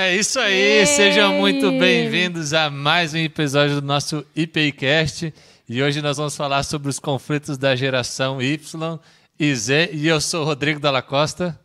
É 0.00 0.14
isso 0.14 0.38
aí, 0.38 0.86
sejam 0.86 1.34
muito 1.34 1.72
bem-vindos 1.72 2.52
a 2.52 2.70
mais 2.70 3.14
um 3.14 3.16
episódio 3.16 3.80
do 3.80 3.84
nosso 3.84 4.24
IPIcast. 4.36 5.34
E 5.68 5.82
hoje 5.82 6.00
nós 6.00 6.18
vamos 6.18 6.36
falar 6.36 6.62
sobre 6.62 6.88
os 6.88 7.00
conflitos 7.00 7.58
da 7.58 7.74
geração 7.74 8.40
Y 8.40 9.00
e 9.40 9.54
Z. 9.56 9.90
E 9.92 10.06
eu 10.06 10.20
sou 10.20 10.42
o 10.42 10.44
Rodrigo 10.44 10.78
Dalla 10.78 11.02
Costa. 11.02 11.58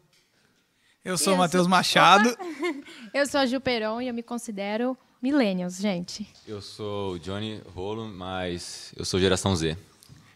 Eu 1.06 1.16
sou 1.16 1.36
o 1.36 1.38
Matheus 1.38 1.68
Machado. 1.68 2.28
Opa. 2.30 2.44
Eu 3.14 3.28
sou 3.28 3.40
a 3.40 3.46
Gil 3.46 3.62
Peron 3.62 4.02
e 4.02 4.08
eu 4.08 4.14
me 4.16 4.24
considero 4.24 4.98
millennials, 5.22 5.78
gente. 5.78 6.28
Eu 6.48 6.60
sou 6.60 7.14
o 7.14 7.20
Johnny 7.20 7.62
Rolo, 7.76 8.08
mas 8.08 8.92
eu 8.98 9.06
sou 9.06 9.20
geração 9.20 9.56
Z. 9.56 9.78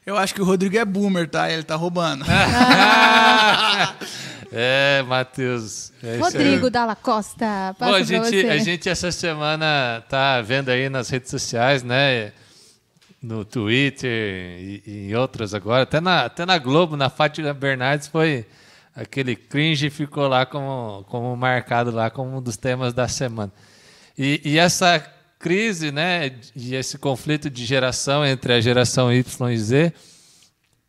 Eu 0.08 0.18
acho 0.18 0.34
que 0.34 0.42
o 0.42 0.46
Rodrigo 0.46 0.78
é 0.78 0.86
boomer, 0.86 1.29
tá? 1.29 1.52
Ele 1.52 1.64
tá 1.64 1.75
roubando. 1.75 2.24
é, 4.54 5.04
Matheus. 5.06 5.92
É 6.02 6.16
Rodrigo 6.16 6.70
Dalla 6.70 6.96
Costa. 6.96 7.75
Bom, 7.78 7.93
a 7.93 8.02
gente, 8.02 8.47
a 8.47 8.57
gente 8.57 8.88
essa 8.88 9.11
semana 9.11 10.02
tá 10.07 10.42
vendo 10.42 10.70
aí 10.70 10.88
nas 10.88 11.10
redes 11.10 11.30
sociais, 11.30 11.83
né? 11.83 12.32
No 13.21 13.43
Twitter 13.43 14.10
e, 14.10 14.82
e 14.88 15.10
em 15.10 15.16
outras 15.16 15.54
agora. 15.54 15.83
Até 15.83 16.00
na, 16.00 16.24
até 16.24 16.46
na 16.46 16.58
Globo, 16.58 16.96
na 16.96 17.10
Fátima 17.10 17.54
Bernardes, 17.54 18.08
foi 18.08 18.46
aquele 18.96 19.36
cringe 19.36 19.89
ficou 19.89 20.30
lá 20.30 20.46
como, 20.46 21.04
como 21.10 21.36
marcado 21.36 21.92
lá 21.92 22.10
como 22.10 22.38
um 22.38 22.42
dos 22.42 22.55
temas 22.55 22.94
da 22.94 23.10
semana. 23.10 23.52
E, 24.18 24.39
e 24.46 24.58
essa 24.58 25.05
crise, 25.39 25.91
né, 25.91 26.32
e 26.55 26.75
esse 26.75 26.97
conflito 26.97 27.50
de 27.50 27.65
geração 27.65 28.25
entre 28.25 28.54
a 28.54 28.61
geração 28.61 29.11
Y 29.11 29.51
e 29.51 29.57
Z. 29.57 29.93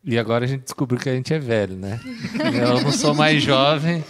E 0.04 0.18
agora 0.18 0.44
a 0.44 0.48
gente 0.48 0.62
descobriu 0.62 0.98
que 1.00 1.08
a 1.08 1.14
gente 1.14 1.34
é 1.34 1.38
velho, 1.38 1.76
né? 1.76 2.00
Eu 2.54 2.80
não 2.82 2.92
sou 2.92 3.14
mais 3.14 3.42
jovem, 3.42 4.02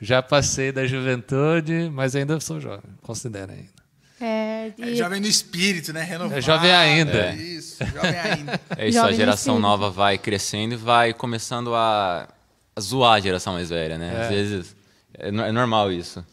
já 0.00 0.22
passei 0.22 0.72
da 0.72 0.86
juventude, 0.86 1.90
mas 1.92 2.16
ainda 2.16 2.40
sou 2.40 2.60
jovem, 2.60 2.90
considero 3.02 3.52
ainda. 3.52 3.74
É, 4.20 4.72
e... 4.78 4.92
é 4.92 4.94
jovem 4.94 5.20
no 5.20 5.26
espírito, 5.26 5.92
né? 5.92 6.02
Renovado. 6.02 6.38
É 6.38 6.40
jovem 6.40 6.72
ainda. 6.72 7.26
É. 7.26 7.34
Isso, 7.34 7.84
jovem 7.84 8.18
ainda. 8.18 8.60
É 8.76 8.88
isso, 8.88 8.98
jovem 8.98 9.14
a 9.14 9.16
geração 9.16 9.58
nova 9.58 9.90
vai 9.90 10.16
crescendo 10.18 10.74
e 10.74 10.76
vai 10.76 11.12
começando 11.12 11.74
a, 11.74 12.28
a 12.74 12.80
zoar 12.80 13.14
a 13.14 13.20
geração 13.20 13.52
mais 13.52 13.68
velha, 13.68 13.98
né? 13.98 14.14
É. 14.14 14.22
Às 14.22 14.28
vezes 14.28 14.76
é, 15.18 15.28
é 15.28 15.52
normal 15.52 15.92
isso. 15.92 16.24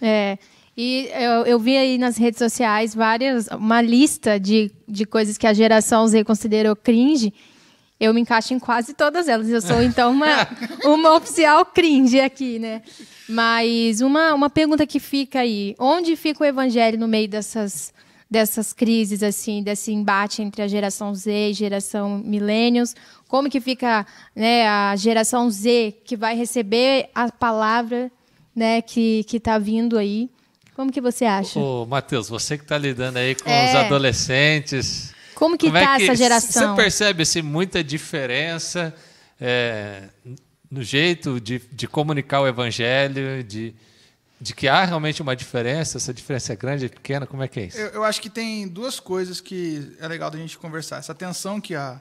É. 0.00 0.36
E 0.76 1.10
eu, 1.12 1.44
eu, 1.44 1.58
vi 1.58 1.76
aí 1.76 1.98
nas 1.98 2.16
redes 2.16 2.38
sociais 2.38 2.94
várias, 2.94 3.46
uma 3.48 3.82
lista 3.82 4.40
de, 4.40 4.70
de 4.88 5.04
coisas 5.04 5.36
que 5.36 5.46
a 5.46 5.52
geração 5.52 6.06
Z 6.08 6.24
considerou 6.24 6.74
cringe. 6.74 7.32
Eu 8.00 8.14
me 8.14 8.22
encaixo 8.22 8.54
em 8.54 8.58
quase 8.58 8.94
todas 8.94 9.28
elas. 9.28 9.48
Eu 9.50 9.60
sou, 9.60 9.82
então, 9.82 10.10
uma, 10.10 10.48
uma 10.84 11.14
oficial 11.14 11.64
cringe 11.66 12.18
aqui, 12.18 12.58
né? 12.58 12.82
Mas 13.28 14.00
uma, 14.00 14.34
uma 14.34 14.48
pergunta 14.48 14.86
que 14.86 14.98
fica 14.98 15.40
aí: 15.40 15.76
onde 15.78 16.16
fica 16.16 16.42
o 16.42 16.46
evangelho 16.46 16.98
no 16.98 17.06
meio 17.06 17.28
dessas, 17.28 17.92
dessas 18.30 18.72
crises, 18.72 19.22
assim, 19.22 19.62
desse 19.62 19.92
embate 19.92 20.40
entre 20.40 20.62
a 20.62 20.68
geração 20.68 21.14
Z 21.14 21.30
e 21.30 21.50
a 21.50 21.54
geração 21.54 22.18
millennials? 22.24 22.96
Como 23.28 23.50
que 23.50 23.60
fica 23.60 24.06
né, 24.34 24.66
a 24.66 24.96
geração 24.96 25.50
Z 25.50 26.00
que 26.04 26.16
vai 26.16 26.34
receber 26.34 27.10
a 27.14 27.30
palavra 27.30 28.10
né, 28.56 28.80
que 28.80 29.24
está 29.32 29.58
vindo 29.58 29.98
aí? 29.98 30.30
Como 30.74 30.90
que 30.90 31.00
você 31.00 31.24
acha? 31.24 31.58
Ô, 31.58 31.84
Matheus, 31.86 32.28
você 32.28 32.56
que 32.56 32.64
está 32.64 32.78
lidando 32.78 33.18
aí 33.18 33.34
com 33.34 33.48
é. 33.48 33.68
os 33.68 33.74
adolescentes. 33.76 35.12
Como 35.34 35.58
que 35.58 35.66
está 35.66 35.98
é 35.98 36.04
essa 36.04 36.16
geração? 36.16 36.74
Você 36.74 36.82
percebe 36.82 37.22
assim, 37.22 37.42
muita 37.42 37.84
diferença 37.84 38.94
é, 39.40 40.04
no 40.70 40.82
jeito 40.82 41.40
de, 41.40 41.60
de 41.70 41.86
comunicar 41.86 42.40
o 42.40 42.46
evangelho, 42.46 43.44
de, 43.44 43.74
de 44.40 44.54
que 44.54 44.66
há 44.66 44.84
realmente 44.84 45.20
uma 45.20 45.36
diferença? 45.36 45.98
Essa 45.98 46.14
diferença 46.14 46.52
é 46.52 46.56
grande, 46.56 46.86
é 46.86 46.88
pequena? 46.88 47.26
Como 47.26 47.42
é 47.42 47.48
que 47.48 47.60
é 47.60 47.64
isso? 47.64 47.76
Eu, 47.76 47.88
eu 47.88 48.04
acho 48.04 48.20
que 48.20 48.30
tem 48.30 48.66
duas 48.66 48.98
coisas 48.98 49.40
que 49.40 49.94
é 50.00 50.08
legal 50.08 50.30
da 50.30 50.38
gente 50.38 50.56
conversar. 50.56 50.98
Essa 50.98 51.14
tensão 51.14 51.60
que 51.60 51.74
a 51.74 52.00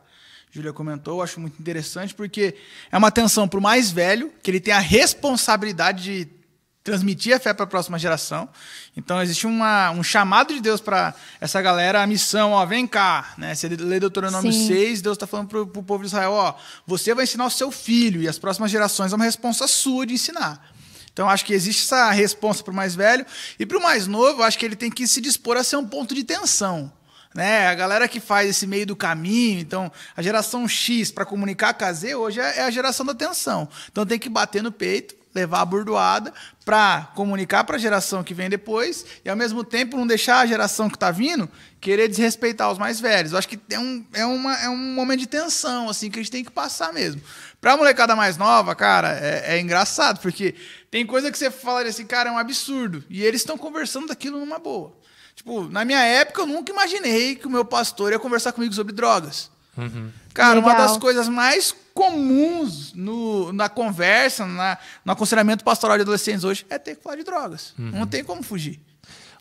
Júlia 0.50 0.72
comentou, 0.72 1.18
eu 1.18 1.24
acho 1.24 1.40
muito 1.40 1.60
interessante, 1.60 2.14
porque 2.14 2.56
é 2.90 2.98
uma 2.98 3.12
tensão 3.12 3.48
para 3.48 3.60
o 3.60 3.62
mais 3.62 3.92
velho, 3.92 4.32
que 4.42 4.50
ele 4.50 4.60
tem 4.60 4.74
a 4.74 4.80
responsabilidade 4.80 6.04
de 6.04 6.41
transmitir 6.84 7.36
a 7.36 7.40
fé 7.40 7.54
para 7.54 7.64
a 7.64 7.68
próxima 7.68 8.00
geração. 8.00 8.50
Então 8.96 9.22
existe 9.22 9.46
uma, 9.46 9.92
um 9.92 10.04
chamado 10.04 10.54
de 10.54 10.62
Deus 10.62 10.82
para 10.82 11.14
essa 11.40 11.62
galera, 11.62 12.02
a 12.02 12.08
missão, 12.08 12.52
ó, 12.52 12.66
vem 12.66 12.88
cá, 12.88 13.34
né? 13.38 13.54
Você 13.54 13.68
lê 13.70 14.00
Deuteronômio 14.00 14.52
Sim. 14.52 14.68
6, 14.68 15.02
Deus 15.02 15.16
está 15.16 15.28
falando 15.28 15.48
para 15.48 15.62
o 15.62 15.84
povo 15.84 16.00
de 16.00 16.08
Israel, 16.08 16.32
ó, 16.32 16.56
você 16.86 17.14
vai 17.14 17.26
ensinar 17.26 17.46
o 17.46 17.52
seu 17.52 17.72
filho 17.72 18.22
e 18.22 18.28
as 18.28 18.40
próximas 18.40 18.72
gerações 18.72 19.14
é 19.14 19.16
uma 19.16 19.26
resposta 19.26 19.68
sua 19.68 20.06
de 20.06 20.14
ensinar. 20.14 20.72
Então 21.14 21.30
acho 21.30 21.46
que 21.46 21.54
existe 21.54 21.84
essa 21.84 22.10
resposta 22.12 22.64
para 22.64 22.72
o 22.72 22.76
mais 22.76 22.96
velho 22.96 23.26
e 23.60 23.66
para 23.66 23.78
o 23.78 23.84
mais 23.84 24.08
novo, 24.08 24.44
acho 24.44 24.58
que 24.58 24.66
ele 24.66 24.76
tem 24.76 24.90
que 24.90 25.08
se 25.08 25.22
dispor 25.22 25.58
a 25.58 25.64
ser 25.64 25.76
um 25.76 25.86
ponto 25.86 26.16
de 26.16 26.24
tensão. 26.24 26.92
Né? 27.34 27.68
A 27.68 27.76
galera 27.76 28.08
que 28.08 28.20
faz 28.20 28.50
esse 28.50 28.68
meio 28.68 28.86
do 28.86 28.96
caminho, 28.96 29.60
então 29.60 29.92
a 30.16 30.22
geração 30.22 30.68
X 30.68 31.12
para 31.12 31.26
comunicar 31.26 31.74
com 31.74 31.86
a 31.86 31.94
Z 31.94 32.16
hoje 32.16 32.40
é, 32.40 32.60
é 32.60 32.62
a 32.64 32.72
geração 32.72 33.06
da 33.06 33.14
tensão. 33.14 33.70
Então 33.90 34.06
tem 34.06 34.20
que 34.20 34.30
bater 34.30 34.62
no 34.62 34.72
peito 34.72 35.16
levar 35.34 35.62
a 35.62 35.66
burdoada 35.66 36.34
para 36.64 37.12
comunicar 37.16 37.64
para 37.64 37.76
a 37.76 37.80
geração 37.80 38.24
que 38.24 38.34
vem 38.34 38.50
depois 38.50 39.06
e, 39.26 39.30
ao 39.30 39.36
mesmo 39.36 39.64
tempo, 39.64 39.98
não 39.98 40.06
deixar 40.06 40.40
a 40.40 40.46
geração 40.46 40.90
que 40.90 40.96
está 40.96 41.10
vindo 41.10 41.50
querer 41.80 42.08
desrespeitar 42.08 42.72
os 42.72 42.78
mais 42.78 43.00
velhos. 43.00 43.32
Eu 43.32 43.40
acho 43.40 43.48
que 43.48 43.60
é 43.70 43.80
um, 43.80 44.06
é, 44.14 44.26
uma, 44.26 44.56
é 44.60 44.70
um 44.70 44.78
momento 44.78 45.22
de 45.22 45.28
tensão 45.28 45.90
assim 45.90 46.12
que 46.12 46.20
a 46.20 46.22
gente 46.22 46.32
tem 46.32 46.44
que 46.44 46.52
passar 46.52 46.94
mesmo. 46.94 47.22
Para 47.60 47.74
a 47.74 47.78
molecada 47.78 48.16
mais 48.16 48.38
nova, 48.38 48.76
cara, 48.76 49.18
é, 49.20 49.56
é, 49.56 49.60
engraçado, 49.60 50.20
porque 50.20 50.54
tem 50.92 51.06
coisa 51.06 51.32
que 51.32 51.38
você 51.38 51.50
fala 51.50 51.82
assim, 51.82 52.06
cara, 52.06 52.30
é 52.30 52.32
um 52.32 52.38
absurdo. 52.38 53.04
E 53.10 53.24
eles 53.24 53.42
estão 53.42 53.58
conversando 53.58 54.08
daquilo 54.08 54.40
numa 54.40 54.60
boa. 54.60 54.96
Tipo, 55.36 55.64
na 55.64 55.84
minha 55.84 56.04
época, 56.04 56.42
eu 56.42 56.46
nunca 56.46 56.72
imaginei 56.72 57.36
que 57.36 57.48
o 57.48 57.50
meu 57.50 57.66
pastor 57.66 58.12
ia 58.12 58.20
conversar 58.20 58.52
comigo 58.52 58.74
sobre 58.74 58.94
drogas. 58.94 59.50
Uhum. 59.82 60.10
Cara, 60.34 60.56
Legal. 60.56 60.70
uma 60.70 60.78
das 60.78 60.98
coisas 60.98 61.28
mais 61.28 61.76
comuns 61.94 62.94
no, 62.94 63.52
na 63.52 63.68
conversa, 63.68 64.46
na, 64.46 64.78
no 65.04 65.12
aconselhamento 65.12 65.64
pastoral 65.64 65.98
de 65.98 66.04
adolescentes 66.04 66.44
hoje 66.44 66.66
é 66.70 66.78
ter 66.78 66.96
que 66.96 67.04
falar 67.04 67.18
de 67.18 67.24
drogas. 67.24 67.74
Uhum. 67.78 67.92
Não 67.92 68.08
tem 68.08 68.24
como 68.24 68.42
fugir. 68.44 68.80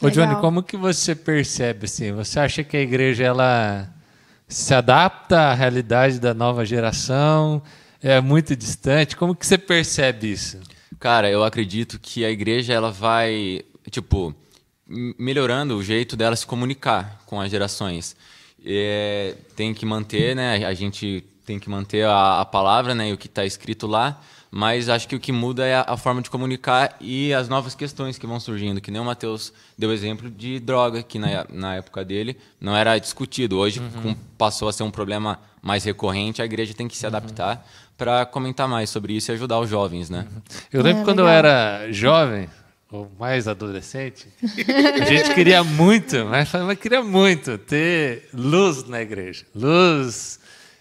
Ô, 0.02 0.08
Johnny, 0.08 0.34
como 0.36 0.62
que 0.62 0.76
você 0.76 1.14
percebe 1.14 1.84
assim? 1.84 2.10
Você 2.12 2.40
acha 2.40 2.64
que 2.64 2.76
a 2.76 2.80
igreja 2.80 3.24
ela 3.24 3.86
se 4.48 4.72
adapta 4.74 5.38
à 5.38 5.54
realidade 5.54 6.18
da 6.18 6.32
nova 6.32 6.64
geração? 6.64 7.62
É 8.02 8.18
muito 8.20 8.56
distante? 8.56 9.14
Como 9.14 9.34
que 9.34 9.46
você 9.46 9.58
percebe 9.58 10.32
isso? 10.32 10.58
Cara, 10.98 11.30
eu 11.30 11.44
acredito 11.44 11.98
que 12.00 12.24
a 12.24 12.30
igreja 12.30 12.72
ela 12.72 12.90
vai, 12.90 13.62
tipo, 13.90 14.34
melhorando 15.18 15.76
o 15.76 15.82
jeito 15.82 16.16
dela 16.16 16.34
se 16.34 16.46
comunicar 16.46 17.20
com 17.26 17.40
as 17.40 17.50
gerações. 17.50 18.16
É, 18.64 19.34
tem 19.56 19.72
que 19.72 19.86
manter, 19.86 20.36
né? 20.36 20.64
A 20.64 20.74
gente 20.74 21.24
tem 21.44 21.58
que 21.58 21.68
manter 21.68 22.04
a, 22.06 22.40
a 22.40 22.44
palavra, 22.44 22.94
né? 22.94 23.10
E 23.10 23.12
o 23.12 23.18
que 23.18 23.26
está 23.26 23.44
escrito 23.44 23.86
lá. 23.86 24.20
Mas 24.50 24.88
acho 24.88 25.06
que 25.06 25.14
o 25.14 25.20
que 25.20 25.30
muda 25.30 25.64
é 25.64 25.76
a, 25.76 25.84
a, 25.86 25.96
forma 25.96 26.20
de 26.20 26.28
comunicar 26.28 26.96
e 27.00 27.32
as 27.32 27.48
novas 27.48 27.74
questões 27.74 28.18
que 28.18 28.26
vão 28.26 28.40
surgindo. 28.40 28.80
Que 28.80 28.90
nem 28.90 29.00
o 29.00 29.04
Matheus 29.04 29.52
deu 29.78 29.92
exemplo 29.92 30.28
de 30.28 30.58
droga, 30.58 31.04
que 31.04 31.18
na, 31.20 31.46
na 31.48 31.76
época 31.76 32.04
dele 32.04 32.36
não 32.60 32.76
era 32.76 32.98
discutido. 32.98 33.56
Hoje 33.56 33.78
uhum. 33.78 34.02
com, 34.02 34.14
passou 34.36 34.68
a 34.68 34.72
ser 34.72 34.82
um 34.82 34.90
problema 34.90 35.38
mais 35.62 35.84
recorrente. 35.84 36.42
A 36.42 36.44
igreja 36.44 36.74
tem 36.74 36.88
que 36.88 36.96
se 36.96 37.06
uhum. 37.06 37.10
adaptar 37.10 37.64
para 37.96 38.26
comentar 38.26 38.66
mais 38.66 38.90
sobre 38.90 39.12
isso 39.12 39.30
e 39.30 39.34
ajudar 39.34 39.60
os 39.60 39.68
jovens, 39.68 40.10
né? 40.10 40.26
Uhum. 40.28 40.42
Eu 40.72 40.82
lembro 40.82 41.02
é, 41.02 41.04
quando 41.04 41.18
legal. 41.18 41.32
eu 41.32 41.38
era 41.38 41.92
jovem, 41.92 42.48
ou 42.90 43.10
mais 43.18 43.46
adolescente, 43.46 44.26
a 45.00 45.04
gente 45.04 45.32
queria 45.32 45.62
muito, 45.62 46.24
mas, 46.26 46.50
mas 46.52 46.78
queria 46.78 47.02
muito 47.02 47.56
ter 47.56 48.28
luz 48.34 48.88
na 48.88 49.00
igreja, 49.00 49.46
luz 49.54 50.40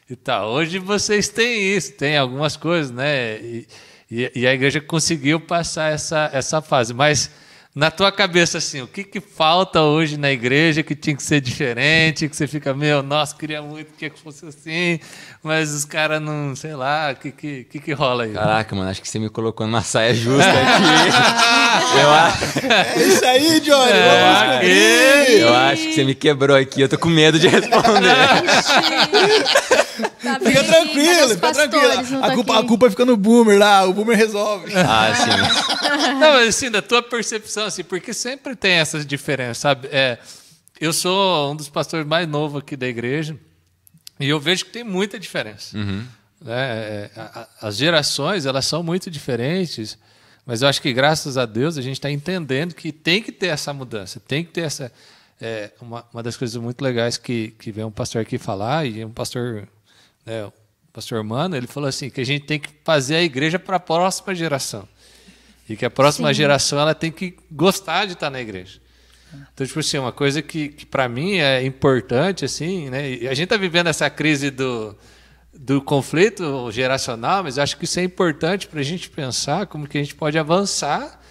e 0.10 0.16
tal. 0.16 0.50
Hoje 0.50 0.80
vocês 0.80 1.30
têm 1.30 1.76
isso, 1.76 1.94
tem 1.94 2.18
algumas 2.18 2.58
coisas, 2.58 2.92
né? 2.92 3.40
E, 3.40 3.68
e, 4.10 4.32
e 4.36 4.48
a 4.48 4.54
igreja 4.54 4.82
conseguiu 4.82 5.40
passar 5.40 5.92
essa, 5.92 6.32
essa 6.34 6.62
fase, 6.64 6.96
mas 6.96 7.30
na 7.76 7.92
tua 7.92 8.12
cabeça, 8.12 8.58
assim, 8.58 8.82
o 8.82 8.88
que, 8.88 9.04
que 9.04 9.22
falta 9.22 9.82
hoje 9.82 10.18
na 10.18 10.32
igreja 10.32 10.82
que 10.82 10.96
tinha 10.96 11.16
que 11.16 11.22
ser 11.22 11.40
diferente, 11.40 12.28
que 12.28 12.36
você 12.36 12.48
fica, 12.48 12.74
meu, 12.74 13.04
nossa, 13.04 13.36
queria 13.36 13.62
muito 13.62 13.94
que 13.94 14.10
fosse 14.10 14.48
assim, 14.48 15.00
mas 15.44 15.72
os 15.72 15.86
caras 15.86 16.20
não, 16.20 16.56
sei 16.56 16.76
lá, 16.76 17.12
o 17.12 17.16
que, 17.16 17.32
que, 17.32 17.64
que, 17.66 17.80
que 17.80 17.94
rola 17.94 18.24
aí? 18.24 18.34
Caraca, 18.34 18.76
mano, 18.76 18.90
acho 18.90 19.02
que 19.02 19.08
você 19.08 19.20
me 19.20 19.30
colocou 19.30 19.68
numa 19.68 19.84
saia 19.84 20.16
justa 20.16 20.50
aqui. 20.50 22.00
eu 22.02 22.12
acho... 22.12 22.44
É 22.70 23.04
isso 23.08 23.26
aí, 23.26 23.60
Johnny, 23.60 23.92
é, 23.92 24.10
vamos 24.10 24.42
aqui. 24.58 25.40
Eu 25.40 25.56
acho 25.56 25.84
que 25.84 25.94
você 25.94 26.04
me 26.04 26.16
quebrou 26.16 26.58
aqui, 26.58 26.82
eu 26.82 26.90
tô 26.90 26.98
com 26.98 27.10
medo 27.10 27.38
de 27.38 27.48
responder. 27.48 28.16
Tá 30.02 30.40
fica 30.40 30.64
tranquilo, 30.64 31.30
fica 31.30 31.52
tranquilo. 31.52 32.24
A 32.24 32.34
culpa, 32.34 32.60
a 32.60 32.64
culpa 32.64 32.90
fica 32.90 33.06
no 33.06 33.18
boomer 33.18 33.58
lá, 33.58 33.86
o 33.86 33.94
boomer 33.94 34.18
resolve. 34.18 34.72
Ah, 34.76 35.14
sim. 35.16 35.80
Não, 36.20 36.34
mas 36.34 36.50
assim, 36.50 36.70
da 36.70 36.82
tua 36.82 37.02
percepção, 37.02 37.66
assim, 37.66 37.84
porque 37.84 38.14
sempre 38.14 38.56
tem 38.56 38.74
essas 38.74 39.06
diferenças, 39.06 39.58
sabe? 39.58 39.88
É, 39.92 40.18
eu 40.80 40.94
sou 40.94 41.52
um 41.52 41.56
dos 41.56 41.70
pastores 41.70 42.06
mais 42.06 42.28
novos 42.28 42.62
aqui 42.62 42.76
da 42.76 42.88
igreja 42.88 43.38
e 44.20 44.28
eu 44.28 44.40
vejo 44.40 44.66
que 44.66 44.72
tem 44.72 44.84
muita 44.84 45.20
diferença. 45.20 45.78
Uhum. 45.78 46.06
É, 46.46 47.10
é 47.16 47.48
as 47.62 47.76
gerações, 47.76 48.46
elas 48.46 48.66
são 48.66 48.84
muito 48.84 49.10
diferentes. 49.10 49.98
Mas 50.50 50.64
eu 50.64 50.68
acho 50.68 50.82
que, 50.82 50.92
graças 50.92 51.38
a 51.38 51.46
Deus, 51.46 51.78
a 51.78 51.82
gente 51.82 51.98
está 51.98 52.10
entendendo 52.10 52.74
que 52.74 52.92
tem 52.92 53.22
que 53.22 53.32
ter 53.32 53.48
essa 53.48 53.72
mudança, 53.72 54.20
tem 54.20 54.44
que 54.44 54.52
ter 54.52 54.62
essa. 54.62 54.92
É, 55.40 55.70
uma, 55.80 56.04
uma 56.12 56.24
das 56.24 56.36
coisas 56.36 56.60
muito 56.60 56.82
legais 56.82 57.18
que, 57.18 57.54
que 57.60 57.72
vem 57.72 57.86
um 57.86 57.92
pastor 57.92 58.24
aqui 58.24 58.40
falar, 58.40 58.84
e 58.84 59.06
um 59.06 59.12
pastor, 59.12 59.68
né, 60.30 60.46
o 60.46 60.54
pastor 60.94 61.24
Mano, 61.24 61.56
ele 61.56 61.68
falou 61.68 61.90
assim: 61.90 62.10
que 62.10 62.22
a 62.22 62.26
gente 62.26 62.46
tem 62.46 62.60
que 62.60 62.70
fazer 62.84 63.16
a 63.16 63.24
igreja 63.24 63.58
para 63.58 63.78
a 63.78 63.80
próxima 63.80 64.36
geração. 64.36 64.88
E 65.68 65.76
que 65.76 65.86
a 65.86 65.90
próxima 65.90 66.30
Sim. 66.30 66.36
geração 66.36 66.80
ela 66.80 66.96
tem 66.96 67.12
que 67.12 67.36
gostar 67.52 68.06
de 68.06 68.14
estar 68.14 68.30
na 68.30 68.40
igreja. 68.40 68.80
Então, 69.54 69.66
tipo 69.66 69.80
assim, 69.80 70.00
uma 70.00 70.12
coisa 70.12 70.42
que, 70.42 70.70
que 70.70 70.86
para 70.86 71.08
mim 71.08 71.38
é 71.38 71.64
importante, 71.64 72.44
assim, 72.44 72.90
né? 72.90 73.12
E 73.12 73.28
a 73.28 73.34
gente 73.34 73.44
está 73.46 73.58
vivendo 73.58 73.86
essa 73.86 74.10
crise 74.10 74.50
do, 74.50 74.98
do 75.54 75.80
conflito 75.82 76.72
geracional, 76.72 77.44
mas 77.44 77.60
acho 77.60 77.78
que 77.78 77.86
isso 77.86 78.00
é 78.00 78.04
importante 78.04 78.68
para 78.68 78.80
a 78.80 78.84
gente 78.84 79.08
pensar 79.10 79.68
como 79.68 79.88
que 79.88 80.00
a 80.00 80.02
gente 80.02 80.16
pode 80.16 80.40
avançar 80.40 81.22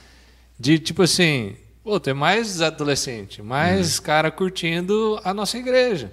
de, 0.59 0.79
tipo 0.79 1.03
assim, 1.03 1.57
pô, 1.83 1.99
ter 1.99 2.15
mais 2.15 2.61
adolescente, 2.61 3.43
mais 3.43 3.99
uhum. 3.99 4.05
cara 4.05 4.31
curtindo 4.31 5.21
a 5.25 5.35
nossa 5.35 5.59
igreja. 5.59 6.13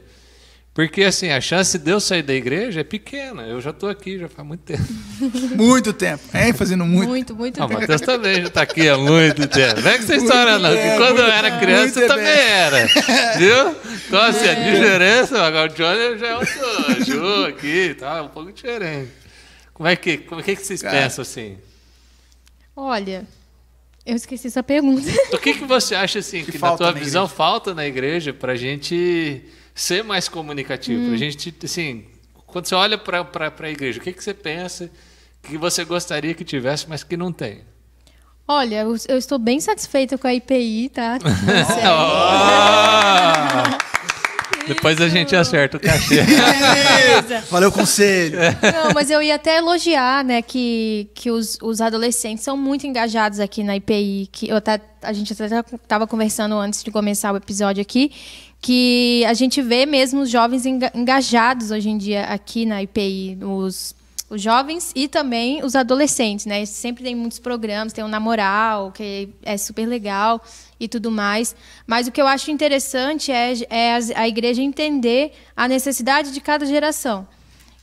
Porque, 0.76 1.04
assim, 1.04 1.30
a 1.30 1.40
chance 1.40 1.78
de 1.78 1.90
eu 1.90 2.02
sair 2.02 2.22
da 2.22 2.34
igreja 2.34 2.82
é 2.82 2.84
pequena. 2.84 3.44
Eu 3.44 3.62
já 3.62 3.70
estou 3.70 3.88
aqui 3.88 4.20
já 4.20 4.28
faz 4.28 4.46
muito 4.46 4.60
tempo. 4.60 4.84
muito 5.56 5.94
tempo. 5.94 6.22
É, 6.34 6.52
fazendo 6.52 6.84
muito. 6.86 7.08
Muito, 7.08 7.34
muito 7.34 7.64
ah, 7.64 7.66
tempo. 7.66 7.78
O 7.78 7.82
Matheus 7.82 8.02
também 8.02 8.42
já 8.42 8.48
está 8.50 8.64
aqui 8.64 8.90
há 8.90 8.98
muito 8.98 9.48
tempo. 9.48 9.80
Não 9.80 9.90
é 9.90 9.98
que 9.98 10.04
vocês 10.04 10.22
estão 10.22 10.38
olhando, 10.38 10.68
que 10.68 10.98
quando 10.98 11.20
eu 11.20 11.28
era 11.28 11.60
criança 11.60 12.02
eu 12.02 12.08
também 12.10 12.28
era. 12.28 12.88
Viu? 13.40 13.76
Então, 14.06 14.22
assim, 14.22 14.46
é. 14.48 14.52
a 14.52 14.54
diferença, 14.56 15.42
agora 15.42 15.72
o 15.72 15.74
Johnny 15.74 16.20
já 16.20 16.28
é 16.28 16.36
outro 16.36 17.06
Ju 17.06 17.46
aqui, 17.46 17.96
tá 17.98 18.24
um 18.24 18.28
pouco 18.28 18.52
diferente. 18.52 19.12
Como 19.74 19.88
é 19.88 19.96
que, 19.96 20.18
como 20.18 20.42
é 20.42 20.44
que 20.44 20.58
vocês 20.58 20.82
Cara. 20.82 21.04
pensam 21.04 21.22
assim? 21.22 21.58
Olha, 22.76 23.26
eu 24.06 24.18
esqueci 24.18 24.48
essa 24.48 24.62
pergunta. 24.62 25.10
O 25.32 25.38
que, 25.38 25.54
que 25.54 25.64
você 25.64 25.96
acha, 25.96 26.20
assim, 26.20 26.44
que, 26.44 26.52
que 26.52 26.58
na 26.58 26.76
tua 26.76 26.88
na 26.88 27.00
visão 27.00 27.24
igreja? 27.24 27.36
falta 27.38 27.74
na 27.74 27.88
igreja 27.88 28.34
para 28.34 28.52
a 28.52 28.56
gente 28.58 29.42
ser 29.76 30.04
mais 30.04 30.28
comunicativo. 30.30 31.12
Hum. 31.12 31.14
A 31.14 31.18
gente, 31.18 31.54
assim, 31.64 32.06
quando 32.48 32.66
você 32.66 32.74
olha 32.74 32.98
para 32.98 33.54
a 33.60 33.70
igreja, 33.70 34.00
o 34.00 34.02
que, 34.02 34.14
que 34.14 34.24
você 34.24 34.34
pensa 34.34 34.90
que 35.44 35.58
você 35.58 35.84
gostaria 35.84 36.34
que 36.34 36.46
tivesse, 36.46 36.90
mas 36.90 37.04
que 37.04 37.18
não 37.18 37.32
tem? 37.32 37.62
Olha, 38.48 38.82
eu, 38.82 38.96
eu 39.10 39.18
estou 39.18 39.38
bem 39.38 39.60
satisfeita 39.60 40.18
com 40.18 40.28
a 40.28 40.34
IPI, 40.34 40.90
tá? 40.90 41.20
Depois 44.68 45.00
a 45.00 45.08
gente 45.08 45.36
acerta 45.36 45.78
o 45.78 45.80
cachê. 45.80 46.22
Valeu 47.52 47.70
o 47.70 47.72
conselho. 47.72 48.40
Não, 48.74 48.94
mas 48.94 49.12
eu 49.12 49.22
ia 49.22 49.36
até 49.36 49.58
elogiar, 49.58 50.24
né, 50.24 50.42
que, 50.42 51.08
que 51.14 51.30
os, 51.30 51.58
os 51.62 51.82
adolescentes 51.82 52.44
são 52.44 52.58
muito 52.58 52.88
engajados 52.88 53.40
aqui 53.40 53.64
na 53.64 53.76
IPI. 53.76 54.30
Que 54.32 54.50
eu 54.50 54.58
até, 54.58 54.82
a 55.04 55.14
gente 55.14 55.34
até 55.34 55.64
estava 55.76 56.08
conversando 56.08 56.56
antes 56.56 56.84
de 56.84 56.90
começar 56.90 57.32
o 57.32 57.38
episódio 57.38 57.82
aqui, 57.82 58.12
que 58.66 59.24
a 59.28 59.34
gente 59.36 59.62
vê 59.62 59.86
mesmo 59.86 60.22
os 60.22 60.30
jovens 60.32 60.66
engajados 60.66 61.70
hoje 61.70 61.88
em 61.88 62.00
dia 62.00 62.24
aqui 62.24 62.66
na 62.66 62.82
IPI, 62.82 63.38
os, 63.44 63.96
os 64.28 64.42
jovens 64.42 64.92
e 64.96 65.08
também 65.08 65.64
os 65.64 65.76
adolescentes, 65.76 66.48
né? 66.48 66.66
Sempre 66.66 67.04
tem 67.04 67.14
muitos 67.14 67.38
programas, 67.38 67.94
tem 67.94 68.04
o 68.04 68.08
Namoral, 68.08 68.92
que 68.92 69.30
é 69.44 69.56
super 69.56 69.86
legal 69.86 70.42
e 70.80 70.88
tudo 70.88 71.12
mais. 71.12 71.56
Mas 71.86 72.08
o 72.08 72.12
que 72.12 72.20
eu 72.20 72.26
acho 72.26 72.50
interessante 72.50 73.32
é, 73.32 73.54
é 73.70 74.00
a 74.16 74.28
igreja 74.28 74.64
entender 74.64 75.34
a 75.56 75.68
necessidade 75.68 76.32
de 76.32 76.42
cada 76.42 76.66
geração. 76.66 77.28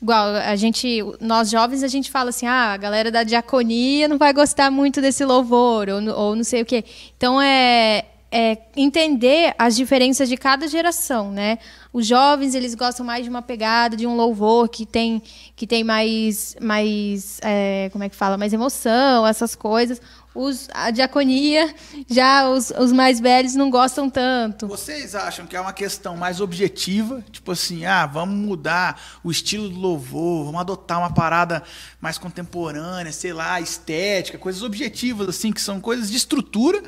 Igual, 0.03 0.35
a 0.35 0.57
gente, 0.57 0.99
nós 1.21 1.49
jovens, 1.49 1.85
a 1.85 1.89
gente 1.89 2.11
fala 2.11 2.31
assim, 2.31 2.45
ah, 2.45 2.73
a 2.73 2.77
galera 2.77 3.09
da 3.09 3.23
diaconia 3.23 4.09
não 4.09 4.19
vai 4.19 4.33
gostar 4.33 4.69
muito 4.69 5.01
desse 5.01 5.25
louvor, 5.25 5.89
ou, 5.89 6.03
ou 6.13 6.35
não 6.35 6.43
sei 6.43 6.63
o 6.63 6.67
quê. 6.67 6.85
Então, 7.17 7.41
é, 7.41 8.07
é, 8.33 8.57
entender 8.75 9.55
as 9.59 9.77
diferenças 9.77 10.27
de 10.27 10.39
cada 10.39 10.67
geração, 10.67 11.31
né? 11.31 11.59
Os 11.93 12.07
jovens 12.07 12.55
eles 12.55 12.75
gostam 12.75 13.05
mais 13.05 13.25
de 13.25 13.29
uma 13.29 13.43
pegada, 13.43 13.95
de 13.95 14.07
um 14.07 14.17
louvor 14.17 14.71
que 14.71 14.87
tem 14.87 15.23
que 15.55 15.67
tem 15.67 15.85
mais 15.85 16.57
mais 16.59 17.39
é, 17.43 17.91
como 17.93 18.03
é 18.03 18.09
que 18.09 18.17
fala, 18.17 18.39
mais 18.39 18.55
emoção, 18.55 19.27
essas 19.27 19.55
coisas. 19.55 20.01
Os, 20.35 20.67
a 20.73 20.91
diaconia, 20.91 21.75
já 22.09 22.49
os, 22.49 22.71
os 22.71 22.91
mais 22.91 23.21
velhos 23.21 23.55
não 23.55 23.69
gostam 23.69 24.09
tanto. 24.09 24.67
Vocês 24.67 25.15
acham 25.15 25.47
que 25.47 25.55
é 25.55 25.61
uma 25.61 25.75
questão 25.75 26.17
mais 26.17 26.41
objetiva? 26.41 27.23
Tipo 27.31 27.53
assim, 27.53 27.85
ah, 27.85 28.07
vamos 28.07 28.35
mudar 28.35 28.99
o 29.23 29.31
estilo 29.31 29.69
do 29.69 29.79
louvor, 29.79 30.47
vamos 30.47 30.63
adotar 30.63 30.99
uma 30.99 31.13
parada 31.13 31.63
mais 32.01 32.17
contemporânea, 32.17 33.13
sei 33.13 33.35
lá, 33.35 33.61
estética, 33.61 34.39
coisas 34.39 34.63
objetivas, 34.63 35.29
assim, 35.29 35.53
que 35.53 35.61
são 35.61 35.79
coisas 35.79 36.11
de 36.11 36.17
estrutura 36.17 36.83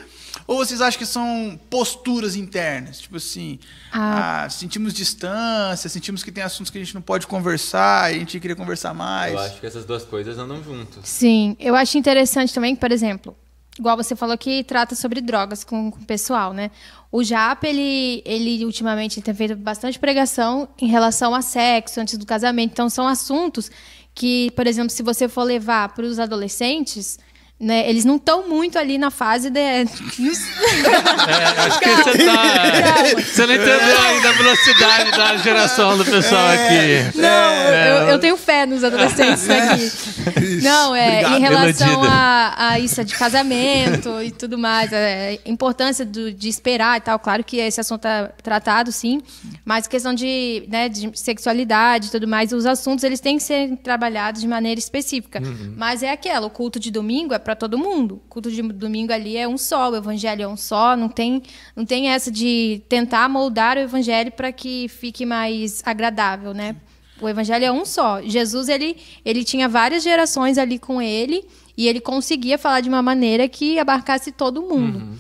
ou 0.47 0.59
vocês 0.59 0.81
acham 0.81 0.99
que 0.99 1.07
são 1.07 1.59
posturas 1.71 2.37
internas? 2.37 3.01
Tipo 3.01 3.17
assim, 3.17 3.59
ah. 3.93 4.45
Ah, 4.45 4.51
sentimos 4.51 4.93
distância, 4.93 5.89
sentimos 5.89 6.23
que 6.23 6.31
tem 6.31 6.45
assuntos 6.45 6.71
que 6.71 6.79
a 6.79 6.81
gente 6.81 6.95
não 6.95 7.03
pode 7.03 7.27
conversar 7.27 8.13
e 8.13 8.17
a 8.17 8.19
gente 8.19 8.39
queria 8.39 8.57
conversar 8.57 8.93
mais. 8.93 9.33
Eu 9.33 9.39
acho 9.39 9.61
que 9.61 9.67
essas 9.67 9.85
duas 9.85 10.05
coisas 10.05 10.39
andam 10.39 10.63
juntas. 10.63 11.01
Sim, 11.05 11.57
eu 11.59 11.75
acho 11.75 11.97
interessante 11.97 12.53
também, 12.53 12.77
por 12.77 12.93
exemplo, 12.93 13.37
igual 13.79 13.97
você 13.97 14.15
falou 14.15 14.37
que 14.37 14.63
trata 14.65 14.95
sobre 14.95 15.21
drogas 15.21 15.65
com, 15.65 15.91
com 15.91 16.01
o 16.01 16.05
pessoal, 16.05 16.53
né? 16.53 16.71
O 17.11 17.23
JAP, 17.23 17.65
ele, 17.65 18.23
ele 18.25 18.65
ultimamente 18.65 19.23
tem 19.23 19.33
feito 19.33 19.55
bastante 19.57 19.99
pregação 19.99 20.69
em 20.81 20.89
relação 20.89 21.35
a 21.35 21.41
sexo 21.41 22.01
antes 22.01 22.19
do 22.19 22.27
casamento. 22.27 22.73
Então, 22.73 22.89
são 22.89 23.07
assuntos 23.07 23.71
que, 24.15 24.51
por 24.53 24.67
exemplo, 24.67 24.91
se 24.91 25.03
você 25.03 25.29
for 25.29 25.45
levar 25.45 25.91
para 25.91 26.05
os 26.05 26.19
adolescentes, 26.19 27.19
né? 27.59 27.89
Eles 27.89 28.05
não 28.05 28.17
estão 28.17 28.49
muito 28.49 28.77
ali 28.79 28.99
na 28.99 29.11
fase 29.13 29.49
de. 29.49 29.61
é, 29.61 29.83
acho 29.87 31.79
que 31.79 31.89
você 31.89 32.27
tá. 32.27 33.23
Você 33.23 33.47
não 33.47 33.55
entendeu 33.55 34.03
ainda 34.03 34.29
a 34.29 34.33
velocidade 34.33 35.11
da 35.13 35.37
geração 35.37 35.97
do 35.97 36.05
pessoal 36.05 36.49
é, 36.49 36.55
aqui. 36.55 37.19
Não, 37.19 37.29
é, 37.29 37.91
eu, 37.91 38.09
eu, 38.09 38.19
tenho 38.19 38.37
fé 38.37 38.67
nos 38.67 38.83
adolescentes 38.83 39.49
aqui. 39.49 40.63
Não, 40.63 40.97
é 40.97 41.21
Obrigado, 41.21 41.37
em 41.37 41.41
relação 41.41 42.03
a, 42.05 42.71
a, 42.71 42.81
isso 42.81 43.05
de 43.05 43.15
casamento 43.15 44.21
e 44.21 44.33
tudo 44.33 44.59
mais, 44.59 44.93
a 44.93 44.99
importância 45.47 46.05
do, 46.05 46.33
de 46.33 46.49
esperar 46.49 46.99
e 46.99 47.01
tal. 47.03 47.19
Claro 47.21 47.45
que 47.45 47.59
esse 47.59 47.81
assunto 47.81 48.07
é 48.07 48.33
tratado, 48.43 48.91
sim, 48.91 49.23
mas 49.65 49.87
questão 49.87 50.13
de, 50.13 50.65
né, 50.69 50.89
de 50.89 51.11
sexualidade 51.15 52.09
e 52.09 52.11
tudo 52.11 52.27
mais, 52.27 52.53
os 52.53 52.67
assuntos 52.67 53.05
eles 53.05 53.21
têm 53.21 53.37
que 53.37 53.45
ser 53.45 53.77
trabalhados 53.77 54.41
de 54.41 54.49
maneira 54.49 54.79
específica. 54.79 55.41
Uhum. 55.41 55.75
Mas 55.77 56.03
é 56.03 56.11
aquela, 56.11 56.47
o 56.47 56.51
culto 56.51 56.81
de 56.81 56.91
domingo 56.91 57.33
é 57.33 57.39
para 57.45 57.55
todo 57.55 57.79
mundo. 57.79 58.17
O 58.17 58.29
culto 58.29 58.51
de 58.51 58.61
domingo 58.63 59.13
ali 59.13 59.37
é 59.37 59.47
um 59.47 59.57
só, 59.57 59.91
o 59.91 59.97
evangelho 59.97 60.43
é 60.43 60.49
um 60.49 60.57
só, 60.57 60.97
não 60.97 61.09
tem, 61.09 61.43
não 61.77 61.85
tem 61.85 62.09
essa 62.09 62.31
de 62.31 62.83
tentar 62.89 63.29
moldar 63.29 63.77
o 63.77 63.81
evangelho 63.81 64.33
para 64.33 64.51
que 64.51 64.89
fique 64.89 65.25
mais 65.25 65.83
agradável, 65.85 66.53
né? 66.53 66.75
O 67.21 67.29
evangelho 67.29 67.65
é 67.65 67.71
um 67.71 67.85
só. 67.85 68.21
Jesus 68.23 68.69
ele, 68.69 68.97
ele 69.25 69.45
tinha 69.45 69.69
várias 69.69 70.03
gerações 70.03 70.59
ali 70.59 70.79
com 70.79 71.01
ele 71.01 71.47
e 71.77 71.87
ele 71.87 72.01
conseguia 72.01 72.59
falar 72.59 72.81
de 72.81 72.89
uma 72.89 73.03
maneira 73.03 73.49
que 73.49 73.79
abarcasse 73.79 74.33
todo 74.33 74.63
mundo. 74.63 74.99
Uhum. 74.99 75.19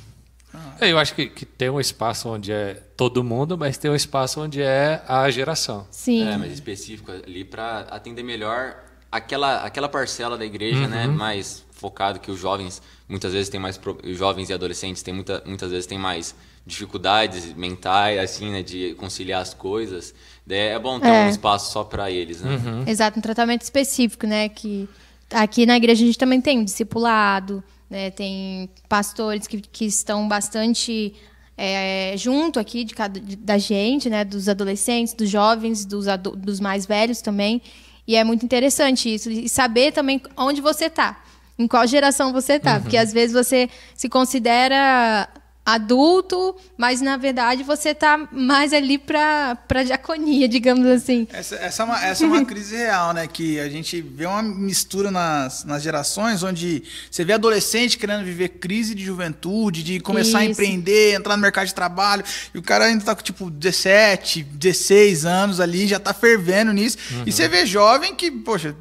É, 0.80 0.90
eu 0.90 0.98
acho 0.98 1.14
que, 1.14 1.26
que 1.26 1.44
tem 1.44 1.70
um 1.70 1.80
espaço 1.80 2.28
onde 2.28 2.52
é 2.52 2.74
todo 2.96 3.22
mundo, 3.22 3.56
mas 3.56 3.78
tem 3.78 3.90
um 3.90 3.94
espaço 3.94 4.40
onde 4.40 4.60
é 4.62 5.02
a 5.06 5.28
geração. 5.30 5.86
Sim. 5.90 6.26
É, 6.26 6.36
mas 6.36 6.52
específico 6.52 7.10
ali 7.10 7.44
para 7.44 7.80
atender 7.90 8.22
melhor 8.22 8.76
aquela, 9.10 9.64
aquela 9.64 9.88
parcela 9.88 10.36
da 10.36 10.44
igreja, 10.44 10.88
né, 10.88 11.06
uhum. 11.06 11.12
né, 11.12 11.16
mais 11.16 11.64
focado 11.84 12.18
que 12.18 12.30
os 12.30 12.40
jovens 12.40 12.80
muitas 13.06 13.34
vezes 13.34 13.50
têm 13.50 13.60
mais 13.60 13.78
jovens 14.14 14.48
e 14.48 14.54
adolescentes 14.54 15.02
têm 15.02 15.12
muita, 15.12 15.42
muitas 15.44 15.70
vezes 15.70 15.84
têm 15.84 15.98
mais 15.98 16.34
dificuldades 16.66 17.52
mentais 17.54 18.18
assim 18.18 18.50
né 18.50 18.62
de 18.62 18.94
conciliar 18.94 19.42
as 19.42 19.52
coisas 19.52 20.14
é 20.48 20.78
bom 20.78 20.98
ter 20.98 21.08
é. 21.08 21.26
um 21.26 21.28
espaço 21.28 21.70
só 21.70 21.84
para 21.84 22.10
eles 22.10 22.40
né 22.40 22.56
uhum. 22.56 22.84
exato 22.86 23.18
um 23.18 23.22
tratamento 23.22 23.60
específico 23.60 24.26
né 24.26 24.48
que 24.48 24.88
aqui 25.30 25.66
na 25.66 25.76
igreja 25.76 26.02
a 26.02 26.06
gente 26.06 26.18
também 26.18 26.40
tem 26.40 26.58
um 26.58 26.64
discipulado 26.64 27.62
né 27.90 28.10
tem 28.10 28.70
pastores 28.88 29.46
que, 29.46 29.60
que 29.60 29.84
estão 29.84 30.26
bastante 30.26 31.14
é, 31.56 32.14
junto 32.16 32.58
aqui 32.58 32.82
de 32.82 32.94
cada, 32.94 33.20
de, 33.20 33.36
da 33.36 33.58
gente 33.58 34.08
né 34.08 34.24
dos 34.24 34.48
adolescentes 34.48 35.12
dos 35.12 35.28
jovens 35.28 35.84
dos, 35.84 36.06
dos 36.38 36.60
mais 36.60 36.86
velhos 36.86 37.20
também 37.20 37.60
e 38.06 38.16
é 38.16 38.24
muito 38.24 38.42
interessante 38.42 39.12
isso 39.12 39.30
e 39.30 39.50
saber 39.50 39.92
também 39.92 40.22
onde 40.34 40.62
você 40.62 40.86
está 40.86 41.22
em 41.58 41.66
qual 41.66 41.86
geração 41.86 42.32
você 42.32 42.58
tá. 42.58 42.76
Uhum. 42.76 42.82
Porque 42.82 42.96
às 42.96 43.12
vezes 43.12 43.32
você 43.32 43.68
se 43.94 44.08
considera 44.08 45.28
adulto, 45.64 46.54
mas 46.76 47.00
na 47.00 47.16
verdade 47.16 47.62
você 47.62 47.94
tá 47.94 48.28
mais 48.30 48.74
ali 48.74 48.98
para 48.98 49.56
para 49.66 49.82
diaconia, 49.82 50.46
digamos 50.46 50.86
assim. 50.86 51.26
Essa, 51.32 51.56
essa, 51.56 51.82
é 51.82 51.86
uma, 51.86 52.04
essa 52.04 52.24
é 52.24 52.26
uma 52.26 52.44
crise 52.44 52.76
real, 52.76 53.14
né? 53.14 53.26
Que 53.26 53.58
a 53.58 53.68
gente 53.68 54.00
vê 54.02 54.26
uma 54.26 54.42
mistura 54.42 55.10
nas, 55.10 55.64
nas 55.64 55.82
gerações, 55.82 56.42
onde 56.42 56.82
você 57.10 57.24
vê 57.24 57.32
adolescente 57.32 57.96
querendo 57.96 58.24
viver 58.24 58.48
crise 58.50 58.94
de 58.94 59.02
juventude, 59.02 59.82
de 59.82 60.00
começar 60.00 60.28
Isso. 60.28 60.36
a 60.38 60.44
empreender, 60.44 61.14
entrar 61.14 61.34
no 61.34 61.42
mercado 61.42 61.66
de 61.66 61.74
trabalho, 61.74 62.22
e 62.54 62.58
o 62.58 62.62
cara 62.62 62.84
ainda 62.84 63.02
tá 63.02 63.14
com 63.14 63.22
tipo 63.22 63.50
17, 63.50 64.42
16 64.42 65.24
anos 65.24 65.60
ali, 65.60 65.86
já 65.86 65.98
tá 65.98 66.12
fervendo 66.12 66.72
nisso. 66.72 66.98
Uhum. 67.10 67.22
E 67.24 67.32
você 67.32 67.48
vê 67.48 67.64
jovem 67.64 68.14
que, 68.14 68.30
poxa, 68.30 68.76